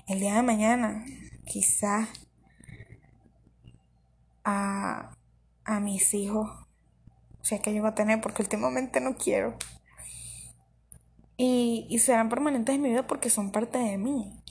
El 0.08 0.20
día 0.20 0.36
de 0.36 0.44
mañana, 0.44 1.06
quizás 1.46 2.10
a, 4.46 5.12
a 5.66 5.80
mis 5.82 6.14
hijos, 6.14 6.50
o 7.42 7.44
sea 7.44 7.60
que 7.60 7.74
yo 7.74 7.82
voy 7.82 7.92
a 7.92 7.96
tener, 7.96 8.22
porque 8.22 8.42
últimamente 8.42 9.02
no 9.02 9.18
quiero. 9.18 9.58
Y, 11.38 11.86
y 11.90 12.00
serán 12.00 12.30
permanentes 12.30 12.74
en 12.74 12.82
mi 12.82 12.90
vida 12.90 13.08
porque 13.08 13.30
son 13.30 13.52
parte 13.52 13.78
de 13.78 13.98
mí. 13.98 14.42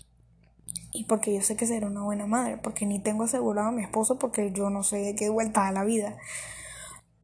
Y 0.93 1.05
porque 1.05 1.35
yo 1.35 1.41
sé 1.41 1.57
que 1.57 1.67
seré 1.67 1.87
una 1.87 2.03
buena 2.03 2.27
madre, 2.27 2.59
porque 2.59 2.87
ni 2.87 3.01
tengo 3.01 3.25
asegurado 3.25 3.69
a 3.69 3.73
mi 3.73 3.83
esposo 3.83 4.19
porque 4.19 4.53
yo 4.53 4.71
no 4.71 4.83
sé 4.83 4.99
de 4.99 5.17
qué 5.17 5.29
vuelta 5.29 5.67
a 5.67 5.73
la 5.73 5.85
vida. 5.85 6.17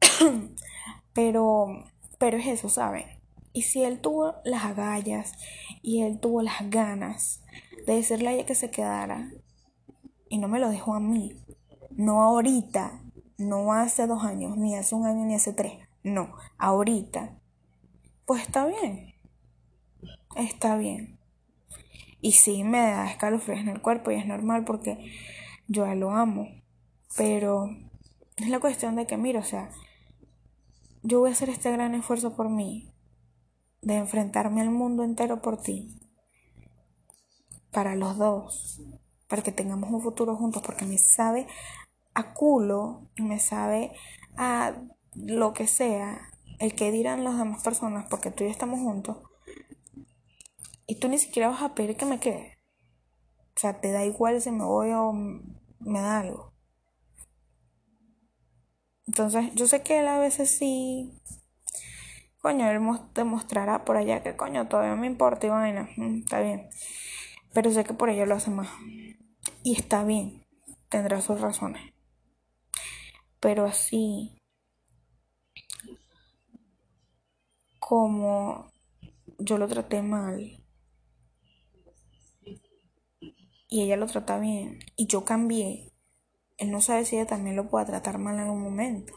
pero, 1.13 1.85
pero 2.17 2.37
es 2.37 2.47
eso, 2.47 2.67
¿saben? 2.67 3.05
Y 3.53 3.63
si 3.63 3.83
él 3.83 3.99
tuvo 3.99 4.35
las 4.43 4.65
agallas 4.65 5.33
y 5.81 6.01
él 6.01 6.19
tuvo 6.19 6.41
las 6.41 6.69
ganas 6.69 7.43
de 7.85 7.95
decirle 7.95 8.29
a 8.29 8.33
ella 8.33 8.45
que 8.45 8.55
se 8.55 8.71
quedara 8.71 9.29
y 10.29 10.37
no 10.37 10.47
me 10.47 10.59
lo 10.59 10.69
dejó 10.69 10.95
a 10.95 10.99
mí, 10.99 11.41
no 11.95 12.23
ahorita, 12.23 13.01
no 13.37 13.73
hace 13.73 14.07
dos 14.07 14.23
años, 14.23 14.57
ni 14.57 14.75
hace 14.75 14.95
un 14.95 15.05
año, 15.05 15.25
ni 15.25 15.35
hace 15.35 15.53
tres, 15.53 15.73
no, 16.03 16.33
ahorita, 16.57 17.37
pues 18.25 18.43
está 18.43 18.65
bien, 18.65 19.15
está 20.35 20.77
bien. 20.77 21.19
Y 22.21 22.33
sí 22.33 22.63
me 22.63 22.79
da 22.79 23.09
escalofríos 23.09 23.59
en 23.59 23.69
el 23.69 23.81
cuerpo 23.81 24.11
y 24.11 24.15
es 24.15 24.27
normal 24.27 24.63
porque 24.63 25.11
yo 25.67 25.85
lo 25.95 26.11
amo, 26.11 26.47
pero 27.17 27.69
es 28.37 28.49
la 28.49 28.59
cuestión 28.59 28.95
de 28.95 29.07
que, 29.07 29.17
mira, 29.17 29.39
o 29.39 29.43
sea, 29.43 29.69
yo 31.03 31.19
voy 31.19 31.29
a 31.29 31.33
hacer 31.33 31.49
este 31.49 31.71
gran 31.71 31.95
esfuerzo 31.95 32.35
por 32.35 32.49
mí, 32.49 32.93
de 33.81 33.97
enfrentarme 33.97 34.61
al 34.61 34.69
mundo 34.69 35.03
entero 35.03 35.41
por 35.41 35.61
ti, 35.61 35.99
para 37.71 37.95
los 37.95 38.17
dos, 38.17 38.81
para 39.31 39.43
que 39.43 39.53
tengamos 39.53 39.89
un 39.89 40.01
futuro 40.01 40.35
juntos, 40.35 40.61
porque 40.61 40.83
me 40.83 40.97
sabe 40.97 41.47
a 42.13 42.33
culo 42.33 43.09
y 43.15 43.21
me 43.21 43.39
sabe 43.39 43.93
a 44.35 44.75
lo 45.15 45.53
que 45.53 45.67
sea, 45.67 46.19
el 46.59 46.75
que 46.75 46.91
dirán 46.91 47.23
las 47.23 47.37
demás 47.37 47.63
personas, 47.63 48.07
porque 48.09 48.29
tú 48.29 48.43
y 48.43 48.47
yo 48.47 48.51
estamos 48.51 48.81
juntos, 48.81 49.19
y 50.85 50.99
tú 50.99 51.07
ni 51.07 51.17
siquiera 51.17 51.47
vas 51.47 51.61
a 51.61 51.73
pedir 51.75 51.95
que 51.95 52.05
me 52.05 52.19
quede. 52.19 52.57
O 53.55 53.59
sea, 53.61 53.79
te 53.79 53.93
da 53.93 54.03
igual 54.03 54.41
si 54.41 54.51
me 54.51 54.65
voy 54.65 54.91
o 54.91 55.13
me 55.13 56.01
da 56.01 56.19
algo. 56.19 56.51
Entonces, 59.07 59.55
yo 59.55 59.65
sé 59.65 59.81
que 59.81 59.99
él 59.99 60.09
a 60.09 60.19
veces 60.19 60.57
sí. 60.57 61.21
Coño, 62.41 62.69
él 62.69 62.81
demostrará 63.15 63.85
por 63.85 63.95
allá 63.95 64.23
que 64.23 64.35
coño 64.35 64.67
todavía 64.67 64.97
me 64.97 65.07
importa 65.07 65.47
y 65.47 65.49
vaina. 65.51 65.89
Mm, 65.95 66.19
está 66.19 66.41
bien. 66.41 66.69
Pero 67.53 67.71
sé 67.71 67.85
que 67.85 67.93
por 67.93 68.09
ella 68.09 68.25
lo 68.25 68.35
hace 68.35 68.51
más. 68.51 68.67
Y 69.63 69.75
está 69.75 70.03
bien. 70.03 70.45
Tendrá 70.89 71.21
sus 71.21 71.39
razones. 71.39 71.93
Pero 73.39 73.65
así. 73.65 74.37
Como 77.79 78.71
yo 79.37 79.57
lo 79.57 79.67
traté 79.67 80.01
mal. 80.01 80.63
Y 83.67 83.81
ella 83.81 83.97
lo 83.97 84.07
trata 84.07 84.39
bien. 84.39 84.79
Y 84.95 85.07
yo 85.07 85.23
cambié 85.23 85.91
él 86.61 86.69
no 86.69 86.79
sabe 86.79 87.05
si 87.05 87.15
ella 87.15 87.25
también 87.25 87.55
lo 87.55 87.67
pueda 87.67 87.85
tratar 87.85 88.19
mal 88.19 88.35
en 88.35 88.41
algún 88.41 88.61
momento. 88.61 89.13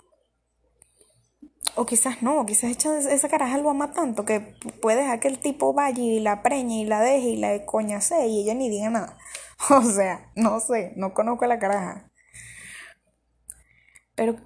O 1.77 1.85
quizás 1.85 2.23
no, 2.23 2.47
quizás 2.47 2.83
esa 2.87 3.29
caraja 3.29 3.59
lo 3.59 3.69
ama 3.69 3.93
tanto 3.93 4.25
que 4.25 4.41
puede 4.81 5.03
dejar 5.03 5.21
que 5.21 5.29
el 5.29 5.39
tipo 5.39 5.75
vaya 5.75 6.03
y 6.03 6.21
la 6.21 6.43
preñe 6.43 6.81
y 6.81 6.87
la 6.87 7.03
deje 7.03 7.29
y 7.29 7.37
la 7.37 7.67
coñace 7.67 8.29
y 8.29 8.41
ella 8.41 8.55
ni 8.55 8.71
diga 8.71 8.89
nada. 8.89 9.19
O 9.71 9.83
sea, 9.83 10.31
no 10.37 10.61
sé, 10.61 10.93
no 10.97 11.15
conozco 11.15 11.45
a 11.45 11.49
la 11.49 11.59
caraja. 11.59 12.11
Pero 14.15 14.37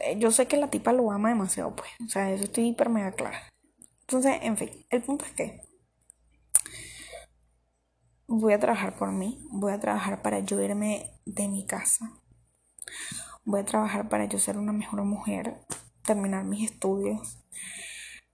eh, 0.00 0.18
yo 0.18 0.30
sé 0.30 0.46
que 0.46 0.56
la 0.56 0.70
tipa 0.70 0.92
lo 0.92 1.10
ama 1.10 1.28
demasiado, 1.28 1.74
pues. 1.76 1.90
O 2.04 2.08
sea, 2.08 2.30
eso 2.32 2.44
estoy 2.44 2.68
hiper 2.68 2.88
mega 2.88 3.12
clara. 3.12 3.42
Entonces, 4.00 4.38
en 4.42 4.56
fin, 4.56 4.70
el 4.90 5.02
punto 5.02 5.24
es 5.24 5.32
que 5.32 5.60
voy 8.26 8.52
a 8.52 8.60
trabajar 8.60 8.96
por 8.96 9.12
mí, 9.12 9.46
voy 9.50 9.72
a 9.72 9.80
trabajar 9.80 10.22
para 10.22 10.40
yo 10.40 10.60
irme 10.60 11.10
de 11.26 11.48
mi 11.48 11.66
casa, 11.66 12.22
Voy 13.44 13.60
a 13.60 13.64
trabajar 13.64 14.08
para 14.08 14.26
yo 14.26 14.38
ser 14.38 14.56
una 14.56 14.72
mejor 14.72 15.02
mujer, 15.04 15.58
terminar 16.04 16.44
mis 16.44 16.70
estudios, 16.70 17.38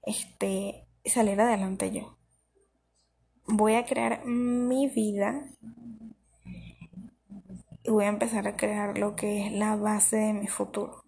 este, 0.03 0.87
salir 1.05 1.41
adelante 1.41 1.91
yo. 1.91 2.19
Voy 3.47 3.75
a 3.75 3.87
crear 3.87 4.27
mi 4.27 4.87
vida 4.89 5.49
y 7.89 7.91
voy 7.91 8.05
a 8.05 8.09
empezar 8.09 8.47
a 8.47 8.55
crear 8.55 8.99
lo 8.99 9.17
que 9.17 9.47
es 9.47 9.53
la 9.53 9.75
base 9.75 10.17
de 10.17 10.35
mi 10.35 10.47
futuro, 10.47 11.07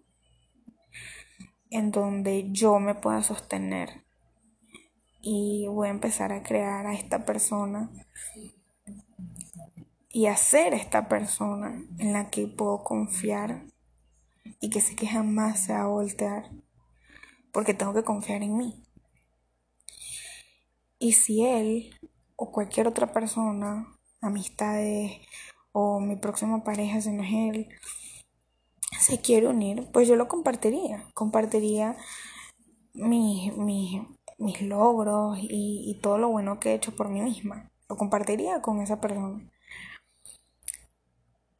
en 1.69 1.91
donde 1.91 2.49
yo 2.51 2.79
me 2.79 2.95
pueda 2.95 3.21
sostener 3.21 4.03
y 5.21 5.67
voy 5.67 5.89
a 5.89 5.91
empezar 5.91 6.31
a 6.31 6.41
crear 6.41 6.87
a 6.87 6.95
esta 6.95 7.23
persona 7.23 7.91
y 10.09 10.25
hacer 10.25 10.73
esta 10.73 11.07
persona 11.07 11.85
en 11.99 12.13
la 12.13 12.31
que 12.31 12.47
puedo 12.47 12.83
confiar 12.83 13.67
y 14.59 14.71
que 14.71 14.81
sé 14.81 14.95
que 14.95 15.05
jamás 15.05 15.59
se 15.59 15.73
va 15.73 15.81
a 15.81 15.87
voltear 15.87 16.49
porque 17.53 17.75
tengo 17.75 17.93
que 17.93 18.03
confiar 18.03 18.41
en 18.41 18.57
mí. 18.57 18.83
Y 20.97 21.11
si 21.11 21.45
él 21.45 21.95
o 22.35 22.51
cualquier 22.51 22.87
otra 22.87 23.13
persona, 23.13 23.85
amistades 24.19 25.19
o 25.71 25.99
mi 25.99 26.15
próxima 26.15 26.63
pareja, 26.63 27.01
si 27.01 27.11
no 27.11 27.23
es 27.23 27.31
él, 27.33 27.69
se 28.99 29.19
quiere 29.21 29.47
unir, 29.47 29.87
pues 29.91 30.07
yo 30.07 30.15
lo 30.15 30.27
compartiría. 30.27 31.05
Compartiría 31.13 31.97
mis, 32.93 33.55
mis, 33.57 34.61
logros 34.61 35.37
y, 35.39 35.89
y 35.89 35.99
todo 36.01 36.17
lo 36.17 36.29
bueno 36.29 36.59
que 36.59 36.71
he 36.71 36.75
hecho 36.75 36.95
por 36.95 37.09
mí 37.09 37.21
misma. 37.21 37.71
Lo 37.89 37.97
compartiría 37.97 38.61
con 38.61 38.81
esa 38.81 38.99
persona. 39.01 39.49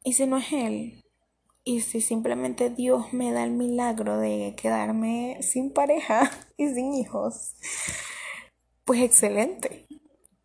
Y 0.04 0.14
si 0.14 0.26
no 0.26 0.38
es 0.38 0.52
Él, 0.52 1.02
y 1.64 1.80
si 1.80 2.00
simplemente 2.00 2.70
Dios 2.70 3.12
me 3.12 3.32
da 3.32 3.44
el 3.44 3.52
milagro 3.52 4.18
de 4.18 4.54
quedarme 4.56 5.38
sin 5.42 5.72
pareja 5.72 6.30
y 6.56 6.68
sin 6.68 6.94
hijos, 6.94 7.54
pues 8.84 9.00
excelente, 9.02 9.86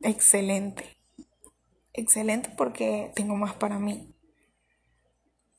excelente, 0.02 0.97
excelente 1.98 2.50
porque 2.58 3.12
tengo 3.16 3.36
más 3.36 3.54
para 3.56 3.80
mí. 3.80 4.14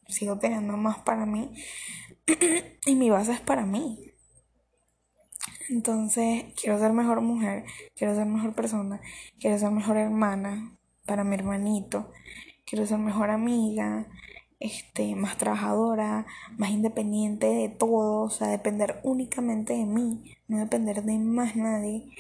Sigo 0.07 0.38
teniendo 0.38 0.77
más 0.79 0.98
para 1.01 1.27
mí 1.27 1.53
y 2.87 2.94
mi 2.94 3.11
base 3.11 3.33
es 3.33 3.40
para 3.40 3.66
mí. 3.66 4.09
Entonces, 5.68 6.46
quiero 6.61 6.79
ser 6.79 6.94
mejor 6.94 7.20
mujer, 7.20 7.64
quiero 7.94 8.14
ser 8.14 8.24
mejor 8.24 8.55
persona, 8.55 9.03
quiero 9.38 9.59
ser 9.59 9.70
mejor 9.70 9.98
hermana 9.98 10.79
para 11.05 11.24
mi 11.24 11.35
hermanito, 11.35 12.11
quiero 12.64 12.87
ser 12.87 12.96
mejor 12.98 13.29
amiga, 13.29 14.07
este, 14.61 15.14
más 15.14 15.37
trabajadora, 15.37 16.27
más 16.57 16.70
independiente 16.70 17.46
de 17.46 17.68
todo, 17.68 18.22
o 18.22 18.31
sea, 18.31 18.48
depender 18.48 19.01
únicamente 19.05 19.74
de 19.74 19.85
mí, 19.85 20.37
no 20.48 20.59
depender 20.59 21.03
de 21.03 21.18
más 21.18 21.55
nadie. 21.55 22.14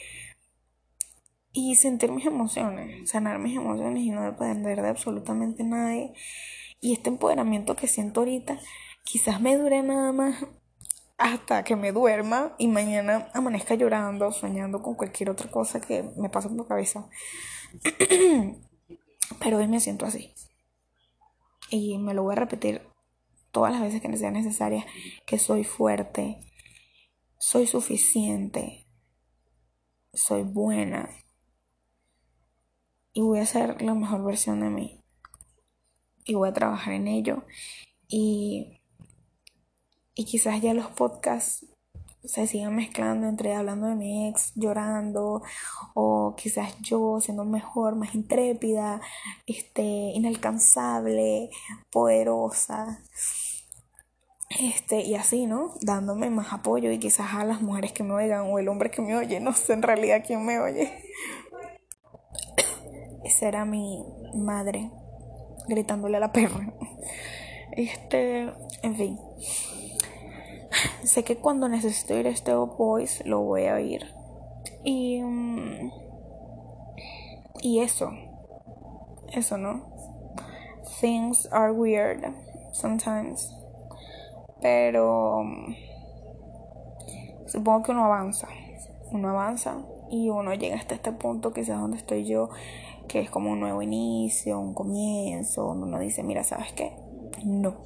Y 1.60 1.74
sentir 1.74 2.12
mis 2.12 2.24
emociones, 2.24 3.10
sanar 3.10 3.40
mis 3.40 3.56
emociones 3.56 4.04
y 4.04 4.10
no 4.10 4.22
depender 4.22 4.80
de 4.80 4.90
absolutamente 4.90 5.64
nadie. 5.64 6.12
Y 6.80 6.92
este 6.92 7.08
empoderamiento 7.08 7.74
que 7.74 7.88
siento 7.88 8.20
ahorita, 8.20 8.60
quizás 9.02 9.40
me 9.40 9.56
dure 9.56 9.82
nada 9.82 10.12
más 10.12 10.46
hasta 11.16 11.64
que 11.64 11.74
me 11.74 11.90
duerma 11.90 12.54
y 12.58 12.68
mañana 12.68 13.28
amanezca 13.34 13.74
llorando, 13.74 14.30
soñando 14.30 14.82
con 14.82 14.94
cualquier 14.94 15.30
otra 15.30 15.50
cosa 15.50 15.80
que 15.80 16.04
me 16.16 16.28
pase 16.28 16.48
por 16.48 16.58
la 16.58 16.68
cabeza. 16.68 17.08
Pero 19.40 19.58
hoy 19.58 19.66
me 19.66 19.80
siento 19.80 20.06
así. 20.06 20.32
Y 21.70 21.98
me 21.98 22.14
lo 22.14 22.22
voy 22.22 22.34
a 22.34 22.36
repetir 22.36 22.82
todas 23.50 23.72
las 23.72 23.82
veces 23.82 24.00
que 24.00 24.16
sea 24.16 24.30
necesaria, 24.30 24.86
que 25.26 25.40
soy 25.40 25.64
fuerte, 25.64 26.38
soy 27.36 27.66
suficiente, 27.66 28.86
soy 30.12 30.44
buena 30.44 31.10
y 33.18 33.20
voy 33.20 33.40
a 33.40 33.46
ser 33.46 33.82
la 33.82 33.94
mejor 33.94 34.22
versión 34.22 34.60
de 34.60 34.70
mí. 34.70 35.02
Y 36.24 36.34
voy 36.34 36.50
a 36.50 36.52
trabajar 36.52 36.94
en 36.94 37.08
ello. 37.08 37.42
Y, 38.06 38.80
y 40.14 40.24
quizás 40.24 40.62
ya 40.62 40.72
los 40.72 40.86
podcasts 40.86 41.66
se 42.22 42.46
sigan 42.46 42.76
mezclando 42.76 43.26
entre 43.26 43.56
hablando 43.56 43.88
de 43.88 43.96
mi 43.96 44.28
ex, 44.28 44.52
llorando, 44.54 45.42
o 45.94 46.36
quizás 46.36 46.78
yo 46.80 47.20
siendo 47.20 47.44
mejor, 47.44 47.96
más 47.96 48.14
intrépida, 48.14 49.00
este, 49.48 49.82
inalcanzable, 49.82 51.50
poderosa. 51.90 53.02
Este, 54.60 55.00
y 55.00 55.16
así, 55.16 55.46
¿no? 55.46 55.74
Dándome 55.80 56.30
más 56.30 56.52
apoyo 56.52 56.92
y 56.92 57.00
quizás 57.00 57.34
a 57.34 57.44
las 57.44 57.62
mujeres 57.62 57.90
que 57.90 58.04
me 58.04 58.14
oigan 58.14 58.46
o 58.48 58.60
el 58.60 58.68
hombre 58.68 58.92
que 58.92 59.02
me 59.02 59.16
oye, 59.16 59.40
no 59.40 59.54
sé 59.54 59.72
en 59.72 59.82
realidad 59.82 60.22
quién 60.24 60.46
me 60.46 60.60
oye. 60.60 61.02
Ese 63.24 63.48
era 63.48 63.64
mi, 63.64 64.04
madre 64.34 64.90
gritándole 65.68 66.16
a 66.16 66.20
la 66.20 66.32
perra. 66.32 66.72
Este, 67.72 68.52
en 68.82 68.96
fin. 68.96 69.20
Sé 71.04 71.22
que 71.22 71.36
cuando 71.36 71.68
necesito 71.68 72.14
ir 72.16 72.26
a 72.26 72.30
este 72.30 72.52
Boys 72.54 73.24
lo 73.24 73.40
voy 73.40 73.64
a 73.64 73.80
ir. 73.80 74.04
Y. 74.82 75.22
Mm, 75.22 75.90
y 77.60 77.80
eso. 77.80 78.10
Eso, 79.32 79.58
¿no? 79.58 79.86
Things 81.00 81.48
are 81.52 81.72
weird 81.72 82.24
sometimes. 82.72 83.54
Pero. 84.60 85.44
Mm, 85.44 85.74
supongo 87.46 87.82
que 87.82 87.92
uno 87.92 88.04
avanza. 88.04 88.48
Uno 89.12 89.30
avanza 89.30 89.78
y 90.10 90.28
uno 90.30 90.54
llega 90.54 90.76
hasta 90.76 90.94
este 90.94 91.12
punto, 91.12 91.52
quizás 91.52 91.80
donde 91.80 91.96
estoy 91.98 92.24
yo, 92.24 92.50
que 93.08 93.20
es 93.20 93.30
como 93.30 93.50
un 93.50 93.60
nuevo 93.60 93.82
inicio, 93.82 94.60
un 94.60 94.74
comienzo, 94.74 95.66
uno 95.68 95.98
dice, 95.98 96.22
mira, 96.22 96.44
¿sabes 96.44 96.72
qué? 96.74 96.94
No, 97.44 97.76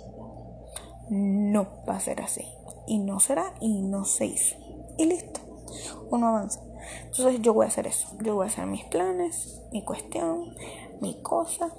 no 1.08 1.84
va 1.88 1.96
a 1.96 2.00
ser 2.00 2.20
así. 2.20 2.46
Y 2.86 2.98
no 2.98 3.20
será 3.20 3.54
y 3.60 3.82
no 3.82 4.04
se 4.04 4.26
hizo. 4.26 4.56
Y 4.98 5.06
listo, 5.06 5.40
uno 6.10 6.28
avanza. 6.28 6.60
Entonces 7.04 7.40
yo 7.40 7.54
voy 7.54 7.64
a 7.64 7.68
hacer 7.68 7.86
eso, 7.86 8.08
yo 8.22 8.34
voy 8.34 8.46
a 8.46 8.48
hacer 8.48 8.66
mis 8.66 8.84
planes, 8.84 9.62
mi 9.72 9.84
cuestión, 9.84 10.54
mi 11.00 11.22
cosa, 11.22 11.72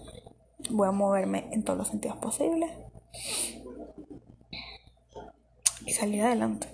voy 0.72 0.88
a 0.88 0.92
moverme 0.92 1.50
en 1.52 1.64
todos 1.64 1.78
los 1.78 1.90
sentidos 1.90 2.18
posibles 2.18 2.72
y 5.86 5.92
salir 5.92 6.24
adelante. 6.24 6.68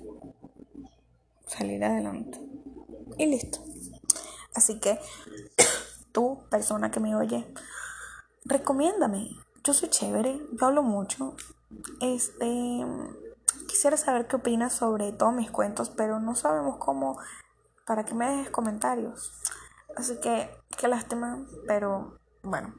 Salir 1.47 1.83
adelante. 1.83 2.39
Y 3.17 3.25
listo. 3.25 3.59
Así 4.53 4.79
que 4.79 4.99
tú, 6.11 6.43
persona 6.49 6.91
que 6.91 6.99
me 6.99 7.15
oye, 7.15 7.51
recomiéndame. 8.45 9.29
Yo 9.63 9.73
soy 9.73 9.89
chévere, 9.89 10.41
yo 10.51 10.67
hablo 10.67 10.83
mucho. 10.83 11.35
Este, 12.01 12.85
quisiera 13.67 13.97
saber 13.97 14.27
qué 14.27 14.37
opinas 14.37 14.73
sobre 14.73 15.11
todos 15.11 15.33
mis 15.33 15.51
cuentos, 15.51 15.89
pero 15.89 16.19
no 16.19 16.35
sabemos 16.35 16.77
cómo 16.77 17.19
para 17.85 18.05
que 18.05 18.13
me 18.13 18.29
dejes 18.29 18.49
comentarios. 18.49 19.31
Así 19.95 20.19
que 20.19 20.49
qué 20.77 20.87
lástima, 20.87 21.45
pero 21.67 22.19
bueno, 22.43 22.75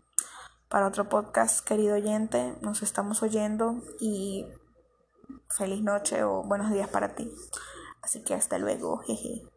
para 0.68 0.86
otro 0.86 1.08
podcast, 1.08 1.66
querido 1.66 1.96
oyente, 1.96 2.56
nos 2.60 2.82
estamos 2.82 3.22
oyendo 3.22 3.82
y 3.98 4.46
feliz 5.48 5.82
noche 5.82 6.22
o 6.22 6.42
buenos 6.44 6.70
días 6.70 6.88
para 6.88 7.14
ti. 7.14 7.30
Así 8.02 8.22
que 8.22 8.34
hasta 8.34 8.58
luego, 8.58 8.98
jeje. 8.98 9.49